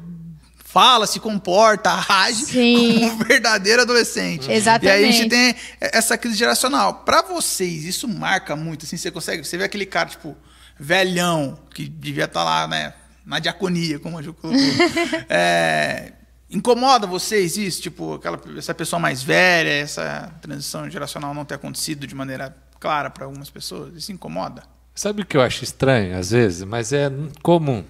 fala, 0.74 1.06
se 1.06 1.20
comporta, 1.20 1.92
age 2.08 2.46
Sim. 2.46 2.94
como 2.98 3.12
um 3.12 3.18
verdadeiro 3.18 3.82
adolescente. 3.82 4.50
Exatamente. 4.50 4.86
E 4.86 4.90
aí 4.90 5.08
a 5.08 5.12
gente 5.12 5.28
tem 5.28 5.54
essa 5.80 6.18
crise 6.18 6.36
geracional. 6.36 7.04
Pra 7.04 7.22
vocês, 7.22 7.84
isso 7.84 8.08
marca 8.08 8.56
muito, 8.56 8.84
assim, 8.84 8.96
você 8.96 9.08
consegue, 9.08 9.44
você 9.44 9.56
vê 9.56 9.62
aquele 9.62 9.86
cara, 9.86 10.08
tipo, 10.08 10.36
velhão, 10.76 11.56
que 11.72 11.88
devia 11.88 12.24
estar 12.24 12.42
lá, 12.42 12.66
né, 12.66 12.92
na 13.24 13.38
diaconia, 13.38 14.00
como 14.00 14.18
a 14.18 14.22
Ju 14.22 14.34
colocou. 14.34 14.60
É, 15.30 16.12
incomoda 16.50 17.06
vocês 17.06 17.56
isso? 17.56 17.80
Tipo, 17.80 18.14
aquela, 18.14 18.40
essa 18.58 18.74
pessoa 18.74 18.98
mais 18.98 19.22
velha, 19.22 19.70
essa 19.70 20.32
transição 20.42 20.90
geracional 20.90 21.32
não 21.32 21.44
ter 21.44 21.54
acontecido 21.54 22.04
de 22.04 22.16
maneira 22.16 22.54
clara 22.80 23.10
para 23.10 23.26
algumas 23.26 23.48
pessoas? 23.48 23.94
Isso 23.94 24.10
incomoda? 24.10 24.64
Sabe 24.92 25.22
o 25.22 25.26
que 25.26 25.36
eu 25.36 25.40
acho 25.40 25.62
estranho, 25.62 26.18
às 26.18 26.32
vezes? 26.32 26.64
Mas 26.64 26.92
é 26.92 27.12
comum. 27.42 27.84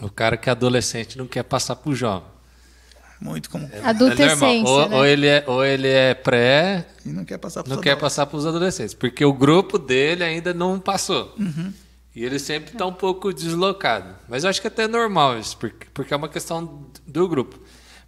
O 0.00 0.10
cara 0.10 0.36
que 0.36 0.48
é 0.48 0.52
adolescente 0.52 1.16
não 1.16 1.26
quer 1.26 1.42
passar 1.44 1.76
pro 1.76 1.94
jovem. 1.94 2.34
Muito 3.20 3.48
comum. 3.48 3.68
É 3.72 3.80
Adolescência, 3.80 4.36
normal. 4.36 4.66
ou, 4.66 4.88
né? 4.88 4.96
ou 4.96 5.06
ele 5.06 5.26
é, 5.26 5.44
ou 5.46 5.64
ele 5.64 5.88
é 5.88 6.14
pré, 6.14 6.86
E 7.06 7.08
não 7.08 7.24
quer 7.24 7.38
passar 7.38 7.62
por 7.62 7.70
não 7.70 7.80
quer 7.80 7.96
passar 7.96 8.26
para 8.26 8.36
os 8.36 8.44
adolescentes, 8.44 8.92
porque 8.92 9.24
o 9.24 9.32
grupo 9.32 9.78
dele 9.78 10.24
ainda 10.24 10.52
não 10.52 10.78
passou. 10.78 11.34
Uhum. 11.38 11.72
E 12.14 12.24
ele 12.24 12.38
sempre 12.38 12.72
está 12.72 12.86
um 12.86 12.92
pouco 12.92 13.32
deslocado. 13.32 14.14
Mas 14.28 14.44
eu 14.44 14.50
acho 14.50 14.60
que 14.60 14.66
até 14.66 14.84
é 14.84 14.88
normal 14.88 15.38
isso, 15.38 15.56
porque, 15.56 15.86
porque 15.92 16.12
é 16.12 16.16
uma 16.16 16.28
questão 16.28 16.86
do 17.06 17.28
grupo. 17.28 17.58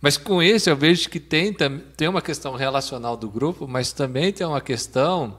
Mas 0.01 0.17
com 0.17 0.43
isso 0.43 0.69
eu 0.69 0.77
vejo 0.77 1.09
que 1.09 1.19
tem, 1.19 1.53
tem 1.97 2.09
uma 2.09 2.23
questão 2.23 2.55
relacional 2.55 3.17
do 3.17 3.29
grupo, 3.29 3.67
mas 3.67 3.93
também 3.93 4.33
tem 4.33 4.47
uma 4.47 4.61
questão 4.61 5.39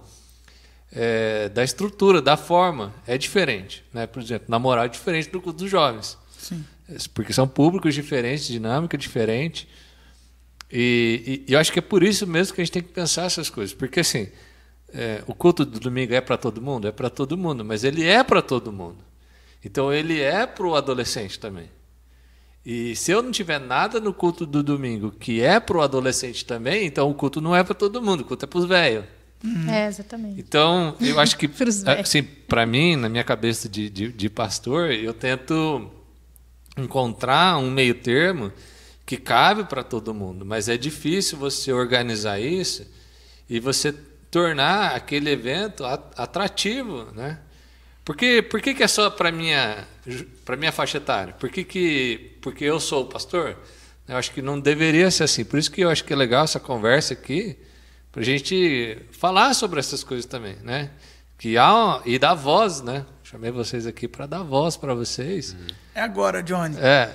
é, 0.91 1.49
da 1.49 1.63
estrutura, 1.63 2.21
da 2.21 2.35
forma. 2.35 2.93
É 3.05 3.17
diferente. 3.17 3.83
Né? 3.93 4.07
Por 4.07 4.21
exemplo, 4.21 4.47
namorar 4.49 4.85
é 4.85 4.89
diferente 4.89 5.29
do 5.29 5.39
dos 5.53 5.69
jovens. 5.69 6.17
Sim. 6.49 6.63
Porque 7.13 7.33
são 7.33 7.47
públicos 7.47 7.93
diferentes, 7.93 8.47
dinâmica 8.47 8.97
diferente. 8.97 9.67
E, 10.71 11.43
e- 11.47 11.51
e 11.51 11.53
eu 11.53 11.59
acho 11.59 11.71
que 11.71 11.79
é 11.79 11.81
por 11.81 12.03
isso 12.03 12.25
mesmo 12.27 12.53
que 12.53 12.61
a 12.61 12.63
gente 12.63 12.73
tem 12.73 12.81
que 12.83 12.89
pensar 12.93 13.23
essas 13.25 13.49
coisas. 13.49 13.73
Porque, 13.73 13.99
assim, 13.99 14.27
é, 14.93 15.23
o 15.27 15.33
culto 15.33 15.65
do 15.65 15.79
domingo 15.79 16.13
é 16.13 16.21
para 16.21 16.37
todo 16.37 16.61
mundo? 16.61 16.87
É 16.87 16.91
para 16.91 17.09
todo 17.09 17.37
mundo, 17.37 17.63
mas 17.63 17.83
ele 17.83 18.03
é 18.05 18.23
para 18.23 18.41
todo 18.41 18.71
mundo. 18.71 18.97
Então, 19.63 19.91
ele 19.91 20.19
é 20.21 20.45
para 20.45 20.65
o 20.67 20.75
adolescente 20.75 21.39
também. 21.39 21.69
E 22.65 22.95
se 22.97 23.11
eu 23.11 23.21
não 23.21 23.31
tiver 23.31 23.59
nada 23.59 23.99
no 23.99 24.13
culto 24.13 24.45
do 24.45 24.61
domingo 24.61 25.11
que 25.11 25.41
é 25.41 25.57
para 25.59 25.77
o 25.77 25.81
adolescente 25.81 26.45
também, 26.45 26.85
então 26.85 27.09
o 27.09 27.13
culto 27.13 27.39
não 27.39 27.55
é 27.55 27.63
para 27.63 27.73
todo 27.73 28.01
mundo, 28.01 28.21
o 28.21 28.25
culto 28.25 28.43
é 28.43 28.47
para 28.47 28.59
os 28.59 28.65
velhos. 28.65 29.05
É, 29.69 29.87
exatamente. 29.87 30.39
Então, 30.39 30.95
eu 30.99 31.17
acho 31.19 31.37
que, 31.37 31.49
assim, 32.01 32.23
para 32.23 32.65
mim, 32.65 32.95
na 32.97 33.07
minha 33.07 33.23
cabeça 33.23 33.69
de, 33.69 33.89
de, 33.89 34.11
de 34.11 34.29
pastor, 34.29 34.91
eu 34.91 35.13
tento 35.13 35.89
encontrar 36.77 37.57
um 37.57 37.71
meio 37.71 37.95
termo 37.95 38.51
que 39.05 39.17
cabe 39.17 39.63
para 39.63 39.83
todo 39.83 40.13
mundo, 40.13 40.45
mas 40.45 40.67
é 40.67 40.77
difícil 40.77 41.37
você 41.37 41.71
organizar 41.71 42.39
isso 42.39 42.85
e 43.49 43.59
você 43.59 43.93
tornar 44.29 44.95
aquele 44.95 45.31
evento 45.31 45.85
atrativo, 45.85 47.07
né? 47.13 47.39
Porque, 48.03 48.41
por 48.41 48.61
que, 48.61 48.73
que 48.73 48.83
é 48.83 48.87
só 48.87 49.09
para 49.09 49.31
minha 49.31 49.85
para 50.45 50.55
minha 50.55 50.71
faixa 50.71 50.97
etária? 50.97 51.33
Por 51.33 51.49
que, 51.49 51.63
que 51.63 52.37
porque 52.41 52.63
eu 52.63 52.79
sou 52.79 53.03
o 53.03 53.07
pastor? 53.07 53.57
Eu 54.07 54.15
acho 54.15 54.31
que 54.31 54.41
não 54.41 54.59
deveria 54.59 55.11
ser 55.11 55.23
assim. 55.23 55.43
Por 55.43 55.59
isso 55.59 55.69
que 55.69 55.81
eu 55.81 55.89
acho 55.89 56.03
que 56.05 56.13
é 56.13 56.15
legal 56.15 56.45
essa 56.45 56.59
conversa 56.59 57.13
aqui, 57.13 57.57
para 58.11 58.21
a 58.21 58.25
gente 58.25 58.97
falar 59.11 59.53
sobre 59.53 59.79
essas 59.79 60.03
coisas 60.03 60.25
também, 60.25 60.55
né? 60.63 60.91
Que 61.37 61.57
há 61.57 62.01
e 62.05 62.17
dar 62.17 62.33
voz, 62.33 62.81
né? 62.81 63.05
Chamei 63.29 63.51
vocês 63.51 63.85
aqui 63.85 64.07
para 64.07 64.25
dar 64.25 64.41
voz 64.41 64.77
para 64.77 64.93
vocês. 64.93 65.53
É 65.93 65.99
agora, 65.99 66.41
Johnny. 66.41 66.77
É, 66.79 67.09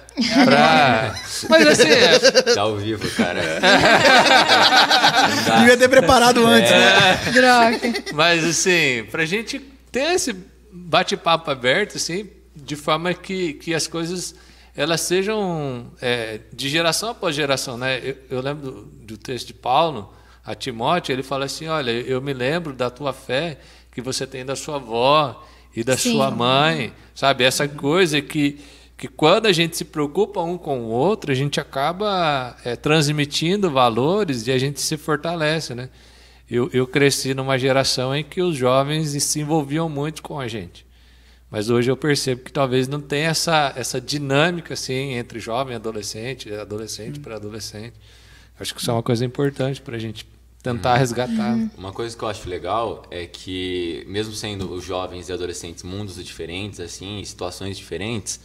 pra... 0.45 1.14
Mas 1.49 1.66
assim, 1.66 1.88
é, 1.88 2.19
Tá 2.54 2.61
ao 2.61 2.76
vivo, 2.76 3.09
cara. 3.12 3.40
Devia 5.59 5.78
ter 5.78 5.88
preparado 5.88 6.45
antes, 6.45 6.71
né? 6.71 7.14
Droga. 7.33 7.81
mas 8.12 8.45
assim, 8.45 9.07
pra 9.11 9.25
gente 9.25 9.59
ter 9.90 10.12
esse 10.12 10.37
bate-papo 10.71 11.50
aberto, 11.50 11.97
assim, 11.97 12.28
de 12.54 12.76
forma 12.76 13.14
que, 13.14 13.54
que 13.54 13.73
as 13.73 13.87
coisas 13.87 14.35
elas 14.76 15.00
sejam 15.00 15.90
é, 15.99 16.40
de 16.52 16.69
geração 16.69 17.09
após 17.09 17.35
geração, 17.35 17.78
né? 17.78 17.99
Eu, 18.04 18.16
eu 18.28 18.42
lembro 18.42 18.71
do, 18.71 18.85
do 18.85 19.16
texto 19.16 19.47
de 19.47 19.54
Paulo 19.54 20.12
a 20.45 20.54
Timóteo, 20.54 21.14
ele 21.14 21.23
fala 21.23 21.47
assim, 21.47 21.69
olha, 21.69 21.90
eu 21.90 22.21
me 22.21 22.35
lembro 22.35 22.75
da 22.75 22.90
tua 22.90 23.14
fé 23.14 23.59
que 23.90 24.02
você 24.02 24.26
tem 24.26 24.45
da 24.45 24.54
sua 24.54 24.76
avó 24.76 25.42
e 25.75 25.83
da 25.83 25.97
Sim. 25.97 26.12
sua 26.12 26.31
mãe, 26.31 26.93
sabe? 27.14 27.45
Essa 27.45 27.67
coisa 27.69 28.21
que 28.21 28.59
que 29.02 29.09
quando 29.09 29.47
a 29.47 29.52
gente 29.52 29.76
se 29.76 29.85
preocupa 29.85 30.41
um 30.43 30.57
com 30.57 30.83
o 30.83 30.88
outro, 30.88 31.33
a 31.33 31.35
gente 31.35 31.59
acaba 31.59 32.57
é, 32.64 32.76
transmitindo 32.76 33.69
valores 33.69 34.47
e 34.47 34.52
a 34.52 34.59
gente 34.59 34.81
se 34.81 34.97
fortalece, 34.97 35.75
né? 35.75 35.88
Eu, 36.49 36.71
eu 36.73 36.87
cresci 36.87 37.35
numa 37.35 37.59
geração 37.59 38.14
em 38.14 38.23
que 38.23 38.41
os 38.41 38.55
jovens 38.55 39.21
se 39.21 39.41
envolviam 39.41 39.88
muito 39.88 40.23
com 40.23 40.38
a 40.38 40.47
gente. 40.47 40.87
Mas 41.50 41.69
hoje 41.69 41.91
eu 41.91 41.97
percebo 41.97 42.43
que 42.45 42.52
talvez 42.52 42.87
não 42.87 43.00
tenha 43.00 43.31
essa, 43.31 43.73
essa 43.75 44.00
dinâmica 44.00 44.75
assim 44.75 45.14
entre 45.14 45.41
jovem 45.41 45.73
e 45.73 45.76
adolescente, 45.76 46.55
adolescente 46.55 47.19
para 47.19 47.35
adolescente. 47.35 47.95
Acho 48.61 48.73
que 48.73 48.81
isso 48.81 48.91
é 48.91 48.95
uma 48.95 49.02
coisa 49.02 49.25
importante 49.25 49.83
para 49.83 49.97
a 49.97 49.99
gente 49.99 50.25
tentar 50.62 50.97
resgatar. 50.97 51.59
Uma 51.76 51.92
coisa 51.92 52.16
que 52.16 52.23
eu 52.23 52.28
acho 52.28 52.49
legal 52.49 53.04
é 53.11 53.26
que, 53.26 54.04
mesmo 54.07 54.33
sendo 54.33 54.73
os 54.73 54.85
jovens 54.85 55.28
e 55.28 55.33
adolescentes 55.33 55.83
mundos 55.83 56.23
diferentes, 56.25 56.78
assim, 56.78 57.23
situações 57.25 57.76
diferentes, 57.76 58.38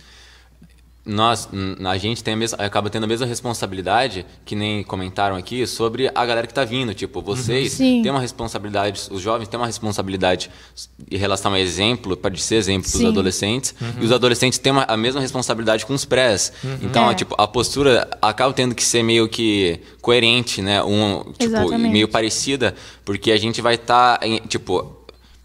nós, 1.08 1.48
a 1.86 1.98
gente 1.98 2.24
tem 2.24 2.34
a 2.34 2.38
mesma, 2.38 2.58
acaba 2.64 2.90
tendo 2.90 3.06
a 3.06 3.08
mesma 3.08 3.26
responsabilidade, 3.26 4.26
que 4.46 4.56
nem 4.56 4.84
comentaram 4.84 5.36
aqui, 5.36 5.66
sobre 5.66 6.12
a 6.14 6.26
galera 6.26 6.46
que 6.46 6.52
está 6.52 6.66
vindo. 6.66 6.94
Tipo, 6.94 7.22
vocês 7.22 7.72
Sim. 7.74 8.02
têm 8.04 8.12
uma 8.12 8.20
responsabilidade, 8.20 9.04
os 9.10 9.22
jovens 9.22 9.48
têm 9.48 9.60
uma 9.60 9.66
responsabilidade 9.66 10.50
em 11.10 11.18
relação 11.18 11.54
a 11.54 11.60
exemplo, 11.60 12.18
para 12.18 12.36
ser 12.36 12.56
exemplo 12.56 12.90
para 12.92 13.00
os 13.00 13.06
adolescentes, 13.06 13.74
e 14.00 14.04
os 14.06 14.12
adolescentes 14.12 14.60
têm 14.60 14.72
uma- 14.74 14.86
a 14.88 14.98
mesma 14.98 15.22
responsabilidade 15.22 15.86
com 15.86 15.94
os 15.94 16.04
prés. 16.06 16.52
Então, 16.82 17.10
É. 17.10 17.14
tipo, 17.16 17.34
a 17.38 17.48
postura 17.48 18.08
acaba 18.22 18.54
tendo 18.54 18.76
que 18.76 18.84
ser 18.84 19.02
meio 19.04 19.28
que 19.30 19.80
coerente, 20.02 20.62
né? 20.62 20.84
Um, 20.84 21.20
tipo, 21.24 21.44
Exatamente. 21.44 21.92
meio 21.92 22.08
parecida, 22.08 22.76
porque 23.06 23.32
a 23.32 23.38
gente 23.38 23.62
vai 23.62 23.76
estar, 23.76 24.20
tipo, 24.48 24.97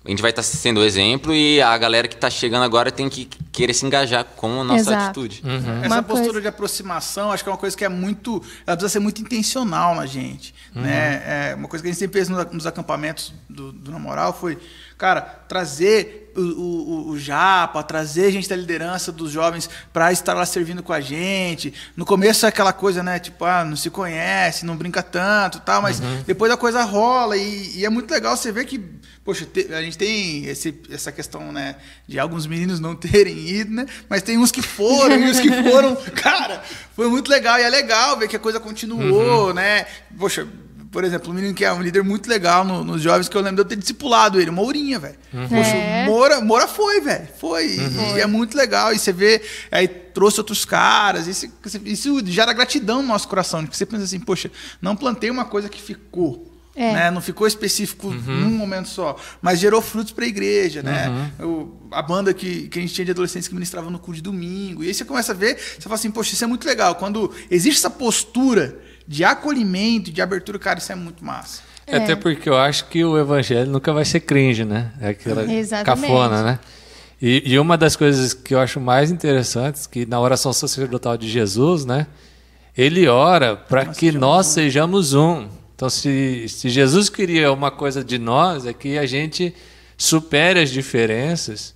a 0.04 0.10
gente 0.10 0.20
vai 0.20 0.30
estar 0.30 0.42
sendo 0.42 0.80
o 0.80 0.84
exemplo 0.84 1.32
e 1.32 1.60
a 1.62 1.76
galera 1.78 2.08
que 2.08 2.14
está 2.14 2.28
chegando 2.28 2.64
agora 2.64 2.90
tem 2.90 3.08
que 3.08 3.26
querer 3.52 3.72
se 3.72 3.86
engajar 3.86 4.24
com 4.24 4.60
a 4.62 4.64
nossa 4.64 4.80
Exato. 4.80 5.04
atitude. 5.20 5.42
Essa 5.82 5.86
Uma 5.94 6.02
postura 6.02 6.24
coisa- 6.32 6.40
de 6.40 6.48
aproximação, 6.48 7.30
acho 7.30 7.44
que 7.44 7.48
é 7.48 7.52
uma 7.52 7.58
coisa 7.58 7.76
que 7.76 7.84
é 7.84 7.88
muito. 7.88 8.42
Ela 8.66 8.76
precisa 8.76 8.88
ser 8.88 8.98
muito 8.98 9.20
intencional 9.22 9.94
na 9.94 10.04
gente. 10.06 10.54
Né? 10.74 11.50
É, 11.50 11.54
uma 11.54 11.68
coisa 11.68 11.82
que 11.82 11.88
a 11.88 11.92
gente 11.92 11.98
sempre 12.00 12.14
fez 12.18 12.28
nos, 12.28 12.44
nos 12.50 12.66
acampamentos 12.66 13.32
do, 13.48 13.70
do 13.72 13.90
Na 13.92 13.98
Moral 13.98 14.32
foi, 14.32 14.58
cara, 15.02 15.20
trazer 15.48 16.32
o, 16.36 16.40
o, 16.40 17.08
o 17.08 17.18
Japa, 17.18 17.82
trazer 17.82 18.30
gente 18.30 18.48
da 18.48 18.54
liderança 18.54 19.10
dos 19.10 19.32
jovens 19.32 19.68
para 19.92 20.12
estar 20.12 20.32
lá 20.32 20.46
servindo 20.46 20.80
com 20.80 20.92
a 20.92 21.00
gente. 21.00 21.74
No 21.96 22.06
começo 22.06 22.46
é 22.46 22.48
aquela 22.48 22.72
coisa, 22.72 23.02
né? 23.02 23.18
Tipo, 23.18 23.44
ah, 23.44 23.64
não 23.64 23.74
se 23.74 23.90
conhece, 23.90 24.64
não 24.64 24.76
brinca 24.76 25.02
tanto 25.02 25.58
tal, 25.58 25.82
mas 25.82 25.98
depois 26.24 26.52
a 26.52 26.56
coisa 26.56 26.84
rola 26.84 27.36
e, 27.36 27.78
e 27.78 27.84
é 27.84 27.90
muito 27.90 28.12
legal 28.12 28.36
você 28.36 28.52
ver 28.52 28.64
que, 28.64 28.78
poxa, 29.24 29.44
a 29.76 29.82
gente 29.82 29.98
tem 29.98 30.46
esse, 30.46 30.72
essa 30.88 31.10
questão, 31.10 31.50
né, 31.50 31.74
de 32.06 32.20
alguns 32.20 32.46
meninos 32.46 32.78
não 32.78 32.94
terem 32.94 33.36
ido, 33.36 33.72
né? 33.72 33.86
Mas 34.08 34.22
tem 34.22 34.38
uns 34.38 34.52
que 34.52 34.62
foram 34.62 35.18
e 35.18 35.30
os 35.32 35.40
que 35.40 35.50
foram, 35.68 35.96
cara, 36.14 36.62
foi 36.94 37.08
muito 37.08 37.28
legal 37.28 37.58
e 37.58 37.62
é 37.62 37.68
legal 37.68 38.16
ver 38.16 38.28
que 38.28 38.36
a 38.36 38.38
coisa 38.38 38.60
continuou, 38.60 39.52
né? 39.52 39.84
Poxa, 40.16 40.46
por 40.92 41.02
exemplo, 41.04 41.30
um 41.30 41.34
menino 41.34 41.54
que 41.54 41.64
é 41.64 41.72
um 41.72 41.80
líder 41.82 42.04
muito 42.04 42.28
legal 42.28 42.64
no- 42.64 42.84
nos 42.84 43.00
jovens, 43.02 43.28
que 43.28 43.36
eu 43.36 43.40
lembro 43.40 43.56
de 43.56 43.60
eu 43.62 43.64
ter 43.64 43.76
discipulado 43.76 44.38
ele, 44.40 44.50
o 44.50 44.52
Mourinha, 44.52 44.98
velho. 44.98 45.16
Poxa, 45.48 45.70
É. 45.74 46.04
Moura, 46.06 46.40
Moura 46.40 46.68
foi, 46.68 47.00
velho. 47.00 47.26
Foi. 47.40 47.66
E, 47.66 48.16
e 48.16 48.20
é 48.20 48.26
muito 48.26 48.56
legal. 48.56 48.92
E 48.92 48.98
você 48.98 49.12
vê, 49.12 49.42
aí 49.70 49.88
trouxe 49.88 50.38
outros 50.38 50.64
caras. 50.64 51.26
Isso, 51.26 51.46
isso 51.84 52.22
gera 52.26 52.52
gratidão 52.52 53.00
no 53.02 53.08
nosso 53.08 53.26
coração. 53.26 53.62
Porque 53.62 53.76
você 53.76 53.86
pensa 53.86 54.04
assim, 54.04 54.20
poxa, 54.20 54.50
não 54.80 54.94
plantei 54.94 55.30
uma 55.30 55.44
coisa 55.46 55.68
que 55.68 55.80
ficou. 55.80 56.48
É. 56.74 56.92
Né? 56.94 57.10
Não 57.10 57.20
ficou 57.20 57.46
específico 57.46 58.10
num 58.10 58.48
momento 58.50 58.88
só, 58.88 59.14
mas 59.42 59.58
gerou 59.58 59.82
frutos 59.82 60.10
para 60.10 60.24
a 60.24 60.28
igreja, 60.28 60.82
né? 60.82 61.30
O- 61.38 61.68
a 61.90 62.00
banda 62.00 62.32
que, 62.32 62.66
que 62.68 62.78
a 62.78 62.82
gente 62.82 62.94
tinha 62.94 63.04
de 63.04 63.10
adolescentes 63.10 63.46
que 63.46 63.52
ministrava 63.52 63.90
no 63.90 63.98
culto 63.98 64.14
de 64.16 64.22
domingo. 64.22 64.82
E 64.82 64.88
aí 64.88 64.94
você 64.94 65.04
começa 65.04 65.32
a 65.32 65.34
ver, 65.34 65.56
você 65.58 65.82
fala 65.82 65.96
assim, 65.96 66.10
poxa, 66.10 66.32
isso 66.32 66.42
é 66.42 66.46
muito 66.46 66.66
legal. 66.66 66.94
Quando 66.94 67.30
existe 67.50 67.76
essa 67.78 67.90
postura 67.90 68.78
de 69.12 69.24
acolhimento, 69.24 70.10
de 70.10 70.22
abertura, 70.22 70.58
cara, 70.58 70.78
isso 70.78 70.90
é 70.90 70.94
muito 70.94 71.22
massa. 71.22 71.60
É. 71.86 71.96
Até 71.96 72.16
porque 72.16 72.48
eu 72.48 72.56
acho 72.56 72.86
que 72.86 73.04
o 73.04 73.18
evangelho 73.18 73.70
nunca 73.70 73.92
vai 73.92 74.06
ser 74.06 74.20
cringe, 74.20 74.64
né? 74.64 74.90
É 74.98 75.10
aquela 75.10 75.44
Exatamente. 75.52 76.08
cafona, 76.08 76.42
né? 76.42 76.58
E, 77.20 77.42
e 77.44 77.58
uma 77.58 77.76
das 77.76 77.94
coisas 77.94 78.32
que 78.32 78.54
eu 78.54 78.58
acho 78.58 78.80
mais 78.80 79.10
interessantes 79.10 79.86
que 79.86 80.06
na 80.06 80.18
oração 80.18 80.50
sacerdotal 80.52 81.18
de 81.18 81.28
Jesus, 81.28 81.84
né? 81.84 82.06
Ele 82.76 83.06
ora 83.06 83.54
para 83.54 83.84
que 83.84 84.06
sejamos 84.06 84.20
nós 84.20 84.46
um. 84.46 84.50
sejamos 84.50 85.14
um. 85.14 85.48
Então, 85.76 85.90
se, 85.90 86.48
se 86.48 86.70
Jesus 86.70 87.10
queria 87.10 87.52
uma 87.52 87.70
coisa 87.70 88.02
de 88.02 88.18
nós, 88.18 88.64
é 88.64 88.72
que 88.72 88.96
a 88.96 89.04
gente 89.04 89.54
supere 89.98 90.58
as 90.58 90.70
diferenças 90.70 91.74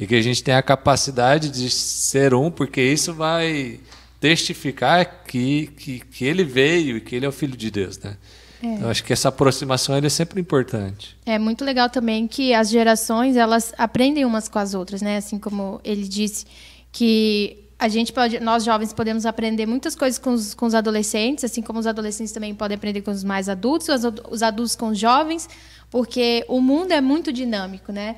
e 0.00 0.06
que 0.06 0.14
a 0.14 0.22
gente 0.22 0.42
tenha 0.42 0.58
a 0.58 0.62
capacidade 0.62 1.50
de 1.50 1.68
ser 1.68 2.32
um, 2.32 2.50
porque 2.50 2.80
isso 2.80 3.12
vai 3.12 3.78
testificar 4.20 5.24
que, 5.24 5.68
que, 5.76 6.00
que 6.00 6.24
ele 6.24 6.44
veio 6.44 6.96
e 6.96 7.00
que 7.00 7.14
ele 7.14 7.26
é 7.26 7.28
o 7.28 7.32
Filho 7.32 7.56
de 7.56 7.70
Deus, 7.70 7.98
né? 7.98 8.16
Então, 8.60 8.90
acho 8.90 9.04
que 9.04 9.12
essa 9.12 9.28
aproximação 9.28 9.94
é 9.94 10.08
sempre 10.08 10.40
importante. 10.40 11.16
É 11.24 11.38
muito 11.38 11.64
legal 11.64 11.88
também 11.88 12.26
que 12.26 12.52
as 12.52 12.68
gerações 12.68 13.36
elas 13.36 13.72
aprendem 13.78 14.24
umas 14.24 14.48
com 14.48 14.58
as 14.58 14.74
outras, 14.74 15.00
né? 15.00 15.16
Assim 15.16 15.38
como 15.38 15.80
ele 15.84 16.08
disse 16.08 16.44
que 16.90 17.68
a 17.78 17.88
gente 17.88 18.12
pode, 18.12 18.40
nós 18.40 18.64
jovens 18.64 18.92
podemos 18.92 19.24
aprender 19.24 19.64
muitas 19.64 19.94
coisas 19.94 20.18
com 20.18 20.32
os, 20.32 20.54
com 20.54 20.66
os 20.66 20.74
adolescentes, 20.74 21.44
assim 21.44 21.62
como 21.62 21.78
os 21.78 21.86
adolescentes 21.86 22.32
também 22.32 22.52
podem 22.52 22.74
aprender 22.74 23.02
com 23.02 23.12
os 23.12 23.22
mais 23.22 23.48
adultos, 23.48 23.88
os, 23.88 24.02
os 24.28 24.42
adultos 24.42 24.74
com 24.74 24.88
os 24.88 24.98
jovens, 24.98 25.48
porque 25.88 26.44
o 26.48 26.60
mundo 26.60 26.90
é 26.90 27.00
muito 27.00 27.32
dinâmico, 27.32 27.92
né? 27.92 28.16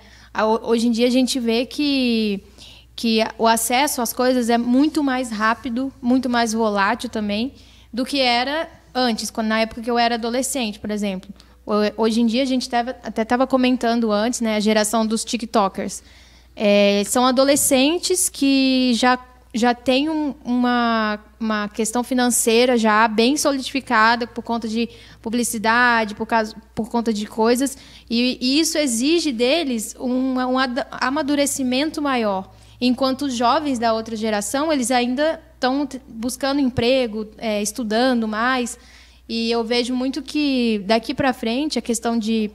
Hoje 0.63 0.89
em 0.89 0.91
dia 0.91 1.07
a 1.07 1.11
gente 1.11 1.39
vê 1.39 1.67
que 1.67 2.43
que 3.01 3.25
o 3.39 3.47
acesso 3.47 4.03
às 4.03 4.13
coisas 4.13 4.51
é 4.51 4.59
muito 4.59 5.03
mais 5.03 5.31
rápido, 5.31 5.91
muito 6.03 6.29
mais 6.29 6.53
volátil 6.53 7.09
também 7.09 7.55
do 7.91 8.05
que 8.05 8.21
era 8.21 8.69
antes, 8.95 9.31
quando 9.31 9.47
na 9.47 9.61
época 9.61 9.81
que 9.81 9.91
eu 9.91 9.99
era 9.99 10.17
adolescente, 10.17 10.79
por 10.79 10.91
exemplo. 10.91 11.31
Ho- 11.65 11.95
Hoje 12.03 12.21
em 12.21 12.27
dia 12.27 12.43
a 12.43 12.47
gente 12.53 12.69
tava- 12.69 12.95
até 13.03 13.23
estava 13.23 13.47
comentando 13.47 14.13
antes, 14.13 14.43
né, 14.43 14.57
a 14.57 14.61
geração 14.61 15.07
dos 15.07 15.25
TikTokers. 15.25 16.03
É, 16.55 17.03
são 17.07 17.25
adolescentes 17.25 18.29
que 18.29 18.93
já 18.95 19.19
já 19.53 19.75
têm 19.75 20.09
um- 20.09 20.33
uma, 20.45 21.19
uma 21.41 21.69
questão 21.69 22.05
financeira 22.05 22.79
já 22.79 23.09
bem 23.09 23.37
solidificada 23.37 24.25
por 24.25 24.43
conta 24.45 24.69
de 24.69 24.89
publicidade, 25.21 26.15
por, 26.15 26.25
causa, 26.27 26.55
por 26.73 26.89
conta 26.89 27.13
de 27.13 27.27
coisas, 27.27 27.77
e, 28.09 28.39
e 28.41 28.61
isso 28.61 28.79
exige 28.79 29.33
deles 29.33 29.97
um, 29.99 30.35
um 30.37 30.57
ad- 30.57 30.87
amadurecimento 30.93 32.01
maior. 32.01 32.49
Enquanto 32.81 33.23
os 33.23 33.35
jovens 33.35 33.79
da 33.79 33.93
outra 33.93 34.17
geração, 34.17 34.73
eles 34.73 34.91
ainda 34.91 35.41
estão 35.55 35.87
buscando 36.09 36.61
emprego, 36.61 37.29
é, 37.37 37.61
estudando 37.61 38.27
mais, 38.27 38.79
e 39.29 39.51
eu 39.51 39.63
vejo 39.63 39.95
muito 39.95 40.23
que 40.23 40.83
daqui 40.87 41.13
para 41.13 41.33
frente 41.33 41.79
a 41.79 41.83
questão 41.83 42.19
de 42.19 42.51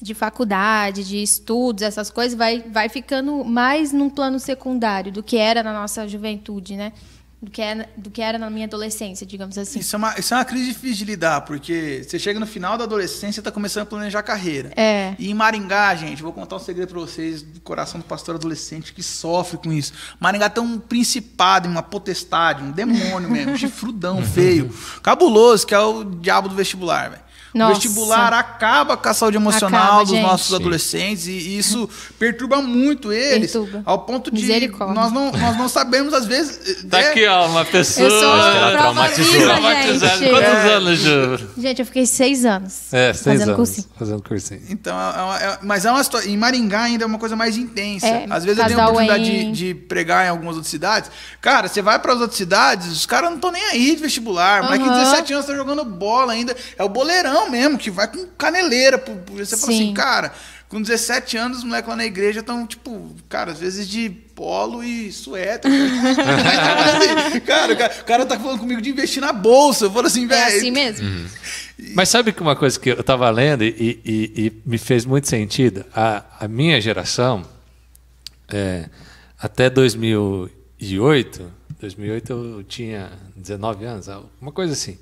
de 0.00 0.14
faculdade, 0.14 1.02
de 1.02 1.20
estudos, 1.20 1.82
essas 1.82 2.08
coisas, 2.08 2.38
vai, 2.38 2.60
vai 2.60 2.88
ficando 2.88 3.44
mais 3.44 3.92
num 3.92 4.08
plano 4.08 4.38
secundário 4.38 5.10
do 5.10 5.22
que 5.22 5.36
era 5.36 5.62
na 5.62 5.72
nossa 5.72 6.06
juventude, 6.06 6.76
né? 6.76 6.92
Do 7.40 7.52
que 7.52 7.62
era, 7.62 7.88
do 7.96 8.10
que 8.10 8.20
era 8.20 8.36
na 8.36 8.50
minha 8.50 8.66
adolescência, 8.66 9.24
digamos 9.24 9.56
assim. 9.56 9.78
Isso 9.78 9.94
é, 9.94 9.96
uma, 9.96 10.18
isso 10.18 10.34
é 10.34 10.36
uma 10.36 10.44
crise 10.44 10.66
difícil 10.66 10.96
de 10.96 11.04
lidar, 11.04 11.42
porque 11.42 12.02
você 12.04 12.18
chega 12.18 12.40
no 12.40 12.46
final 12.46 12.76
da 12.76 12.82
adolescência 12.82 13.38
e 13.38 13.40
está 13.40 13.52
começando 13.52 13.84
a 13.84 13.86
planejar 13.86 14.24
carreira. 14.24 14.72
É. 14.76 15.14
E 15.20 15.30
em 15.30 15.34
Maringá, 15.34 15.94
gente, 15.94 16.20
vou 16.20 16.32
contar 16.32 16.56
um 16.56 16.58
segredo 16.58 16.88
para 16.88 16.98
vocês 16.98 17.40
do 17.40 17.60
coração 17.60 18.00
do 18.00 18.04
pastor 18.04 18.34
adolescente 18.34 18.92
que 18.92 19.04
sofre 19.04 19.56
com 19.56 19.72
isso. 19.72 19.92
Maringá 20.18 20.50
tem 20.50 20.64
um 20.64 20.80
principado, 20.80 21.68
uma 21.68 21.82
potestade, 21.82 22.60
um 22.60 22.72
demônio 22.72 23.30
mesmo, 23.30 23.52
um 23.52 23.56
chifrudão 23.58 24.20
feio, 24.24 24.74
cabuloso, 25.00 25.64
que 25.64 25.74
é 25.74 25.78
o 25.78 26.02
diabo 26.02 26.48
do 26.48 26.56
vestibular, 26.56 27.10
velho. 27.10 27.27
O 27.64 27.68
Nossa. 27.68 27.80
vestibular 27.80 28.32
acaba 28.32 28.96
com 28.96 29.08
a 29.08 29.14
saúde 29.14 29.36
emocional 29.36 29.82
Acaba, 29.84 30.00
dos 30.02 30.10
gente. 30.10 30.22
nossos 30.22 30.48
Sim. 30.48 30.54
adolescentes 30.56 31.26
e 31.26 31.58
isso 31.58 31.88
perturba 32.18 32.60
muito 32.62 33.12
eles. 33.12 33.52
Perturba. 33.52 33.82
Ao 33.84 33.98
ponto 34.00 34.30
de 34.30 34.46
nós 34.94 35.12
não, 35.12 35.32
nós 35.32 35.56
não 35.56 35.68
sabemos, 35.68 36.12
às 36.14 36.26
vezes. 36.26 36.84
Tá 36.88 37.00
é, 37.00 37.10
aqui, 37.10 37.26
ó, 37.26 37.46
uma 37.46 37.64
pessoa. 37.64 38.08
Eu 38.08 38.20
sou 38.20 38.32
Acho 38.32 38.50
que 38.52 38.56
ela 38.58 38.70
prova 38.70 38.82
traumatizou. 38.82 39.32
viva, 39.32 39.44
traumatizada. 39.54 40.16
gente. 40.18 40.30
Quantos 40.30 40.48
É. 40.48 40.72
anos, 40.74 40.98
Ju? 40.98 41.48
Gente, 41.58 41.78
eu 41.80 41.86
fiquei 41.86 42.06
seis 42.06 42.44
anos 42.44 42.92
É, 42.92 43.12
seis 43.12 43.24
fazendo 43.24 43.42
anos. 43.54 43.56
cursinho. 43.56 43.86
Fazendo 43.98 44.22
cursinho. 44.22 44.60
Então, 44.70 44.94
é 44.96 45.22
uma- 45.22 45.38
é- 45.40 45.58
mas 45.62 45.84
é 45.84 45.90
uma 45.90 46.02
situação. 46.04 46.28
Em 46.30 46.36
Maringá 46.36 46.82
ainda 46.82 47.04
é 47.04 47.06
uma 47.06 47.18
coisa 47.18 47.34
mais 47.36 47.56
intensa. 47.56 48.06
É, 48.06 48.26
Às 48.30 48.44
vezes 48.44 48.58
eu 48.58 48.66
tenho 48.66 48.80
a 48.80 48.84
oportunidade 48.88 49.24
de, 49.24 49.52
de 49.52 49.74
pregar 49.74 50.26
em 50.26 50.28
algumas 50.28 50.54
outras 50.56 50.70
cidades. 50.70 51.10
Cara, 51.40 51.68
você 51.68 51.82
vai 51.82 51.98
para 51.98 52.12
as 52.12 52.20
outras 52.20 52.36
cidades, 52.36 52.86
os 52.92 53.06
caras 53.06 53.28
não 53.30 53.36
estão 53.36 53.50
nem 53.50 53.62
aí 53.64 53.94
de 53.96 54.02
vestibular. 54.02 54.62
Moleque 54.62 54.84
de 54.84 54.90
Aham. 54.90 54.98
17 55.00 55.32
anos 55.32 55.46
tá 55.46 55.54
jogando 55.54 55.84
bola 55.84 56.32
ainda. 56.32 56.56
É 56.76 56.82
o 56.84 56.88
boleirão 56.88 57.47
mesmo, 57.48 57.78
que 57.78 57.90
vai 57.90 58.06
com 58.08 58.26
caneleira. 58.38 59.02
Você 59.32 59.56
fala 59.56 59.72
Sim. 59.72 59.84
assim, 59.84 59.94
cara, 59.94 60.32
com 60.68 60.80
17 60.82 61.36
anos, 61.36 61.58
os 61.58 61.64
moleques 61.64 61.88
lá 61.88 61.96
na 61.96 62.04
igreja 62.04 62.40
estão, 62.40 62.66
tipo, 62.66 63.14
cara, 63.28 63.52
às 63.52 63.58
vezes 63.58 63.88
de 63.88 64.10
polo 64.10 64.84
e 64.84 65.10
suéter. 65.12 65.70
Assim, 67.28 67.40
cara, 67.40 67.72
o 67.72 67.76
cara, 67.76 67.94
o 68.00 68.04
cara 68.04 68.26
tá 68.26 68.38
falando 68.38 68.58
comigo 68.60 68.80
de 68.80 68.90
investir 68.90 69.20
na 69.20 69.32
bolsa. 69.32 69.86
Eu 69.86 69.90
falo 69.90 70.06
assim, 70.06 70.26
velho. 70.26 70.40
É 70.40 70.56
assim 70.56 70.70
mesmo? 70.70 71.28
Mas 71.94 72.08
sabe 72.08 72.32
que 72.32 72.40
uma 72.42 72.56
coisa 72.56 72.78
que 72.78 72.90
eu 72.90 73.00
estava 73.00 73.28
lendo 73.30 73.64
e, 73.64 74.00
e- 74.04 74.32
e 74.46 74.52
me 74.64 74.78
fez 74.78 75.04
muito 75.04 75.28
sentido? 75.28 75.84
A, 75.94 76.24
a 76.40 76.48
minha 76.48 76.80
geração, 76.80 77.44
é, 78.48 78.88
até 79.40 79.70
2008, 79.70 81.52
2008 81.80 82.32
eu 82.32 82.64
tinha 82.64 83.10
19 83.36 83.84
anos, 83.84 84.08
uma 84.40 84.52
coisa 84.52 84.72
assim. 84.72 84.98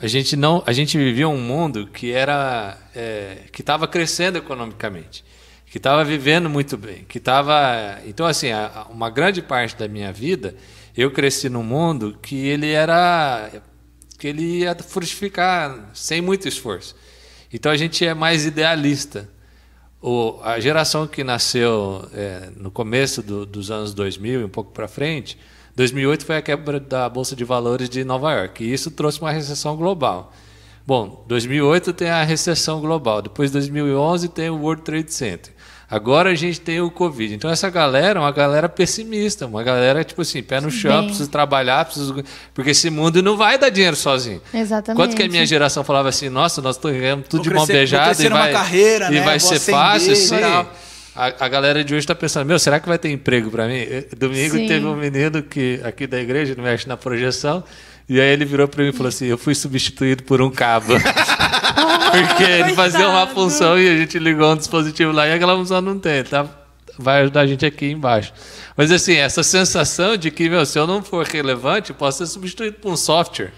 A 0.00 0.06
gente 0.06 0.34
não, 0.36 0.62
a 0.66 0.72
gente 0.72 0.96
vivia 0.96 1.28
um 1.28 1.38
mundo 1.40 1.86
que 1.86 2.10
era, 2.10 2.76
é, 2.94 3.44
que 3.52 3.60
estava 3.60 3.86
crescendo 3.86 4.38
economicamente, 4.38 5.22
que 5.66 5.76
estava 5.76 6.02
vivendo 6.04 6.48
muito 6.48 6.76
bem, 6.76 7.04
que 7.08 7.18
estava, 7.18 7.98
então 8.06 8.26
assim, 8.26 8.50
a- 8.50 8.86
uma 8.90 9.10
grande 9.10 9.42
parte 9.42 9.76
da 9.76 9.86
minha 9.86 10.12
vida 10.12 10.54
eu 10.96 11.10
cresci 11.10 11.48
num 11.48 11.62
mundo 11.62 12.18
que 12.20 12.34
ele 12.46 12.70
era 12.70 13.50
que 14.18 14.26
ele 14.28 14.60
ia 14.60 14.74
frutificar 14.74 15.90
sem 15.94 16.20
muito 16.20 16.46
esforço. 16.48 16.94
Então 17.52 17.70
a 17.72 17.76
gente 17.76 18.04
é 18.04 18.12
mais 18.14 18.44
idealista. 18.44 19.28
O, 20.02 20.38
a 20.42 20.58
geração 20.60 21.06
que 21.06 21.22
nasceu 21.24 22.08
é, 22.14 22.50
no 22.56 22.70
começo 22.70 23.22
do- 23.22 23.44
dos 23.46 23.70
anos 23.70 23.92
2000 23.94 24.40
e 24.40 24.44
um 24.44 24.48
pouco 24.48 24.72
para 24.72 24.88
frente, 24.88 25.38
2008 25.80 26.26
foi 26.26 26.36
a 26.36 26.42
quebra 26.42 26.78
da 26.78 27.08
bolsa 27.08 27.34
de 27.34 27.42
valores 27.42 27.88
de 27.88 28.04
Nova 28.04 28.30
York 28.34 28.62
e 28.62 28.70
isso 28.70 28.90
trouxe 28.90 29.18
uma 29.18 29.32
recessão 29.32 29.74
global. 29.76 30.30
Bom, 30.86 31.24
2008 31.26 31.94
tem 31.94 32.10
a 32.10 32.22
recessão 32.22 32.82
global, 32.82 33.22
depois 33.22 33.50
2011 33.50 34.28
tem 34.28 34.50
o 34.50 34.56
World 34.60 34.82
Trade 34.82 35.10
Center. 35.10 35.54
Agora 35.90 36.30
a 36.30 36.34
gente 36.34 36.60
tem 36.60 36.82
o 36.82 36.90
Covid. 36.90 37.34
Então 37.34 37.50
essa 37.50 37.70
galera 37.70 38.18
é 38.18 38.22
uma 38.22 38.30
galera 38.30 38.68
pessimista, 38.68 39.46
uma 39.46 39.62
galera 39.62 40.04
tipo 40.04 40.20
assim, 40.20 40.42
pé 40.42 40.60
no 40.60 40.70
chão, 40.70 40.98
Bem. 40.98 41.06
precisa 41.06 41.30
trabalhar, 41.30 41.82
precisa... 41.86 42.14
porque 42.52 42.72
esse 42.72 42.90
mundo 42.90 43.22
não 43.22 43.38
vai 43.38 43.56
dar 43.56 43.70
dinheiro 43.70 43.96
sozinho. 43.96 44.42
Exatamente. 44.52 44.96
Quanto 44.96 45.16
que 45.16 45.22
a 45.22 45.28
minha 45.28 45.46
geração 45.46 45.82
falava 45.82 46.10
assim, 46.10 46.28
nossa, 46.28 46.60
nós 46.60 46.76
estamos 46.76 46.98
ganhando 47.00 47.22
tudo 47.22 47.42
Vou 47.42 47.52
de 47.52 47.54
mão 47.56 47.64
crescer- 47.64 47.78
beijada 47.78 48.22
e 48.22 48.28
vai, 48.28 48.52
carreira, 48.52 49.06
e 49.06 49.14
né? 49.14 49.22
vai 49.22 49.38
Vou 49.38 49.48
ser 49.48 49.58
fácil 49.72 50.12
assim. 50.12 50.34
aí. 50.34 50.66
A, 51.14 51.44
a 51.44 51.48
galera 51.48 51.82
de 51.82 51.92
hoje 51.92 52.04
está 52.04 52.14
pensando, 52.14 52.46
meu, 52.46 52.58
será 52.58 52.78
que 52.78 52.88
vai 52.88 52.98
ter 52.98 53.10
emprego 53.10 53.50
para 53.50 53.66
mim? 53.66 53.78
Eh, 53.78 54.06
Domingo 54.16 54.56
Sim. 54.56 54.66
teve 54.66 54.86
um 54.86 54.94
menino 54.94 55.42
que 55.42 55.80
aqui 55.82 56.06
da 56.06 56.20
igreja, 56.20 56.52
ele 56.52 56.62
mexe 56.62 56.88
na 56.88 56.96
projeção, 56.96 57.64
e 58.08 58.20
aí 58.20 58.28
ele 58.28 58.44
virou 58.44 58.68
para 58.68 58.82
mim 58.82 58.90
e 58.90 58.92
falou 58.92 59.08
assim, 59.08 59.26
eu 59.26 59.36
fui 59.36 59.54
substituído 59.54 60.22
por 60.22 60.40
um 60.40 60.50
cabo. 60.50 60.94
Porque 62.10 62.42
ele 62.44 62.74
fazia 62.74 63.08
uma 63.08 63.26
função 63.26 63.78
e 63.78 63.88
a 63.88 63.96
gente 63.96 64.18
ligou 64.18 64.52
um 64.52 64.56
dispositivo 64.56 65.12
lá 65.12 65.26
e 65.26 65.32
aquela 65.32 65.56
função 65.56 65.80
não 65.80 65.98
tem, 65.98 66.24
tá? 66.24 66.46
Vai 66.98 67.22
ajudar 67.22 67.42
a 67.42 67.46
gente 67.46 67.64
aqui 67.64 67.86
embaixo. 67.86 68.32
Mas 68.76 68.90
assim, 68.90 69.14
essa 69.14 69.42
sensação 69.42 70.16
de 70.16 70.30
que, 70.30 70.48
meu, 70.48 70.66
se 70.66 70.78
eu 70.78 70.86
não 70.86 71.02
for 71.02 71.24
relevante, 71.26 71.90
eu 71.90 71.96
posso 71.96 72.18
ser 72.18 72.26
substituído 72.26 72.78
por 72.78 72.92
um 72.92 72.96
software. 72.96 73.52